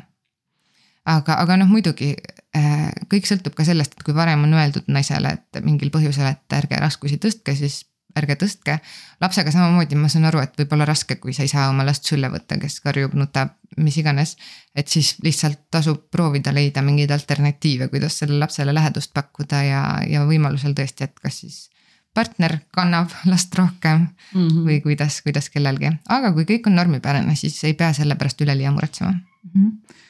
aga, 1.04 1.34
aga 1.42 1.56
noh, 1.56 1.68
muidugi 1.68 2.14
Äh, 2.56 2.88
kõik 3.12 3.26
sõltub 3.28 3.52
ka 3.56 3.64
sellest, 3.66 3.92
et 3.94 4.04
kui 4.06 4.14
varem 4.16 4.46
on 4.46 4.54
öeldud 4.56 4.86
naisele, 4.88 5.34
et 5.36 5.58
mingil 5.64 5.90
põhjusel, 5.92 6.30
et 6.30 6.56
ärge 6.56 6.78
raskusi 6.80 7.18
tõstke, 7.20 7.52
siis 7.58 7.82
ärge 8.18 8.36
tõstke. 8.40 8.78
lapsega 9.20 9.52
samamoodi 9.54 9.96
ma 9.98 10.10
saan 10.12 10.28
aru, 10.28 10.42
et 10.44 10.58
võib 10.58 10.74
olla 10.76 10.86
raske, 10.88 11.16
kui 11.22 11.32
sa 11.36 11.44
ei 11.46 11.52
saa 11.52 11.68
oma 11.70 11.86
last 11.86 12.06
sülle 12.08 12.30
võtta, 12.32 12.58
kes 12.60 12.80
karjub, 12.84 13.14
nutab, 13.18 13.56
mis 13.76 13.96
iganes. 13.96 14.36
et 14.74 14.88
siis 14.88 15.16
lihtsalt 15.22 15.66
tasub 15.70 16.08
proovida 16.10 16.52
leida 16.52 16.82
mingeid 16.82 17.10
alternatiive, 17.10 17.88
kuidas 17.88 18.18
sellele 18.18 18.44
lapsele 18.44 18.74
lähedust 18.74 19.14
pakkuda 19.14 19.62
ja, 19.62 19.82
ja 20.06 20.24
võimalusel 20.26 20.74
tõesti, 20.74 21.04
et 21.04 21.18
kas 21.20 21.40
siis 21.44 21.68
partner 22.14 22.58
kannab 22.74 23.12
last 23.32 23.54
rohkem 23.54 24.08
mm 24.34 24.48
-hmm. 24.48 24.66
või 24.66 24.80
kuidas, 24.82 25.22
kuidas 25.22 25.50
kellelgi, 25.50 25.92
aga 26.08 26.32
kui 26.32 26.44
kõik 26.44 26.66
on 26.66 26.76
normipärane, 26.76 27.36
siis 27.36 27.62
ei 27.64 27.74
pea 27.74 27.92
selle 27.92 28.14
pärast 28.14 28.40
üleliia 28.40 28.72
muretsema 28.72 29.12
mm. 29.12 29.50
-hmm 29.54 30.04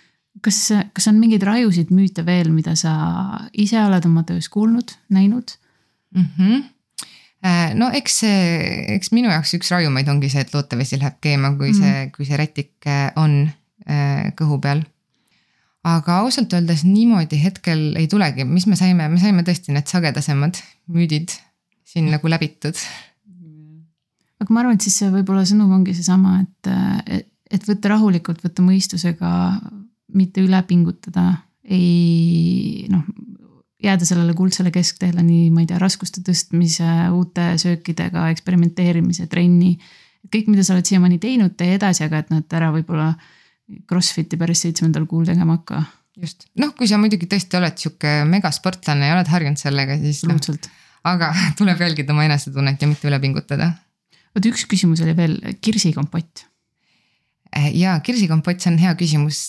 kas, 0.45 0.59
kas 0.93 1.09
on 1.09 1.19
mingeid 1.19 1.43
rajusid 1.43 1.93
müüte 1.95 2.25
veel, 2.27 2.51
mida 2.55 2.77
sa 2.79 2.93
ise 3.53 3.81
oled 3.83 4.05
oma 4.07 4.23
töös 4.23 4.49
kuulnud, 4.49 4.95
näinud 5.09 5.57
mm? 6.15 6.27
-hmm 6.39 6.65
no 7.78 7.91
eks 7.95 8.20
see, 8.24 8.39
eks 8.97 9.12
minu 9.14 9.30
jaoks 9.30 9.55
üks 9.59 9.70
rajumaid 9.74 10.09
ongi 10.11 10.30
see, 10.32 10.43
et 10.43 10.55
lootevesi 10.55 10.99
läheb 10.99 11.18
keema, 11.24 11.53
kui 11.59 11.72
mm 11.72 11.78
see, 11.78 12.07
kui 12.14 12.26
see 12.28 12.39
rätik 12.41 12.89
äh, 12.91 13.11
on 13.16 13.41
äh, 13.86 14.30
kõhu 14.39 14.61
peal. 14.62 14.82
aga 15.89 16.18
ausalt 16.24 16.53
öeldes 16.53 16.82
niimoodi 16.84 17.39
hetkel 17.41 17.95
ei 17.97 18.09
tulegi, 18.11 18.45
mis 18.45 18.66
me 18.66 18.76
saime, 18.76 19.07
me 19.09 19.20
saime 19.22 19.45
tõesti 19.47 19.72
need 19.72 19.86
sagedasemad 19.89 20.59
müüdid 20.93 21.32
siin 21.89 22.11
nagu 22.12 22.28
läbitud. 22.28 22.76
aga 24.43 24.53
ma 24.53 24.62
arvan, 24.62 24.76
et 24.76 24.84
siis 24.84 24.99
see 25.01 25.12
võib-olla 25.12 25.47
sõnum 25.49 25.72
ongi 25.78 25.95
seesama, 25.97 26.41
et, 26.43 27.22
et 27.51 27.70
võtta 27.70 27.95
rahulikult, 27.95 28.43
võtta 28.45 28.64
mõistusega, 28.66 29.30
mitte 30.18 30.43
üle 30.45 30.61
pingutada, 30.68 31.30
ei 31.64 32.86
noh, 32.93 33.07
jääda 33.83 34.07
sellele 34.07 34.35
kuldsele 34.35 34.70
keskteele 34.74 35.22
nii, 35.22 35.49
ma 35.55 35.62
ei 35.62 35.68
tea, 35.70 35.79
raskuste 35.81 36.22
tõstmise, 36.26 36.89
uute 37.14 37.53
söökidega 37.62 38.29
eksperimenteerimise 38.35 39.29
trenni. 39.31 39.76
kõik, 40.35 40.49
mida 40.51 40.64
sa 40.66 40.74
oled 40.74 40.89
siiamaani 40.89 41.20
teinud, 41.22 41.55
tee 41.57 41.76
edasi, 41.76 42.05
aga 42.05 42.24
et 42.24 42.33
nad 42.35 42.59
ära 42.59 42.72
võib-olla 42.74 43.12
Crossfiti 43.89 44.39
päris 44.41 44.64
seitsmendal 44.64 45.05
kuul 45.07 45.26
tegema 45.29 45.59
hakka. 45.59 45.83
just, 46.16 46.49
noh, 46.59 46.74
kui 46.74 46.89
sa 46.91 46.99
muidugi 46.99 47.29
tõesti 47.31 47.59
oled 47.61 47.79
sihuke 47.79 48.24
megasportlane 48.26 49.07
ja 49.07 49.14
oled 49.14 49.31
harjunud 49.31 49.61
sellega, 49.61 49.99
siis 50.03 50.24
noh, 50.26 50.41
aga 51.07 51.31
tuleb 51.59 51.81
jälgida 51.81 52.12
oma 52.12 52.26
enesetunnet 52.26 52.83
ja 52.83 52.91
mitte 52.91 53.09
üle 53.09 53.20
pingutada. 53.22 53.72
vot 54.35 54.51
üks 54.51 54.66
küsimus 54.66 55.05
oli 55.07 55.14
veel, 55.16 55.39
kirsikompott. 55.62 56.47
Eh, 57.57 57.70
ja 57.79 57.95
kirsikompott, 58.05 58.61
see 58.61 58.72
on 58.74 58.83
hea 58.83 58.95
küsimus, 58.99 59.45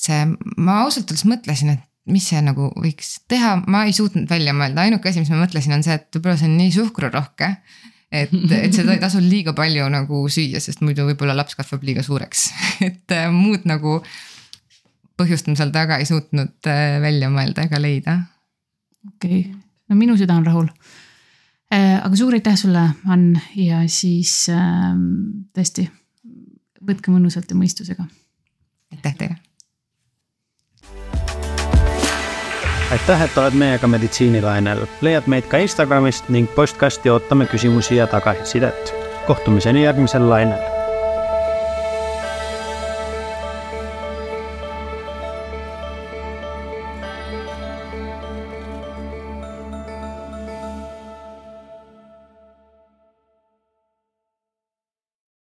ma 0.58 0.84
ausalt 0.86 1.10
öeldes 1.10 1.26
mõtlesin, 1.28 1.74
et 1.74 1.88
mis 2.10 2.30
see 2.32 2.42
nagu 2.42 2.72
võiks 2.80 3.20
teha, 3.30 3.58
ma 3.68 3.84
ei 3.86 3.94
suutnud 3.94 4.30
välja 4.30 4.54
mõelda, 4.56 4.86
ainuke 4.86 5.12
asi, 5.12 5.22
mis 5.24 5.32
ma 5.34 5.44
mõtlesin, 5.44 5.76
on 5.76 5.86
see, 5.86 6.00
et 6.00 6.08
võib-olla 6.16 6.40
see 6.40 6.50
on 6.50 6.56
nii 6.58 6.72
suhkrurohke. 6.74 7.50
et, 8.12 8.32
et 8.34 8.74
seda 8.74 8.96
ei 8.96 9.02
tasu 9.04 9.22
liiga 9.22 9.54
palju 9.58 9.90
nagu 9.94 10.24
süüa, 10.32 10.62
sest 10.64 10.82
muidu 10.82 11.06
võib-olla 11.12 11.36
laps 11.38 11.60
kasvab 11.60 11.84
liiga 11.86 12.06
suureks 12.06 12.48
et 12.88 13.14
äh, 13.14 13.28
muud 13.34 13.68
nagu 13.70 14.00
põhjust 15.20 15.52
ma 15.52 15.60
seal 15.60 15.76
taga 15.76 16.00
ei 16.00 16.08
suutnud 16.10 16.72
äh, 16.72 16.98
välja 17.04 17.30
mõelda 17.30 17.68
ega 17.68 17.82
leida. 17.82 18.18
okei 19.14 19.46
okay., 19.46 19.62
no 19.90 20.00
minu 20.00 20.18
süda 20.18 20.40
on 20.40 20.48
rahul 20.48 20.74
Äh, 21.70 22.00
aga 22.02 22.18
suur 22.18 22.34
aitäh 22.34 22.56
sulle, 22.58 22.82
Ann 23.14 23.36
ja 23.54 23.84
siis 23.86 24.48
äh, 24.50 24.96
tõesti 25.54 25.86
võtke 26.82 27.14
mõnusalt 27.14 27.52
ja 27.52 27.58
mõistusega. 27.58 28.08
aitäh 28.96 29.18
teile. 29.20 29.38
Aitäh, 32.92 33.22
et 33.22 33.38
oled 33.38 33.54
meiega 33.54 33.88
meditsiinilainel, 33.88 34.86
leiad 35.06 35.30
meid 35.30 35.46
ka 35.52 35.62
Instagramist 35.62 36.30
ning 36.34 36.50
postkasti 36.56 37.14
ootame 37.14 37.46
küsimusi 37.46 38.02
ja 38.02 38.08
tagasisidet. 38.08 38.96
kohtumiseni 39.28 39.84
järgmisel 39.84 40.30
lainel 40.30 40.79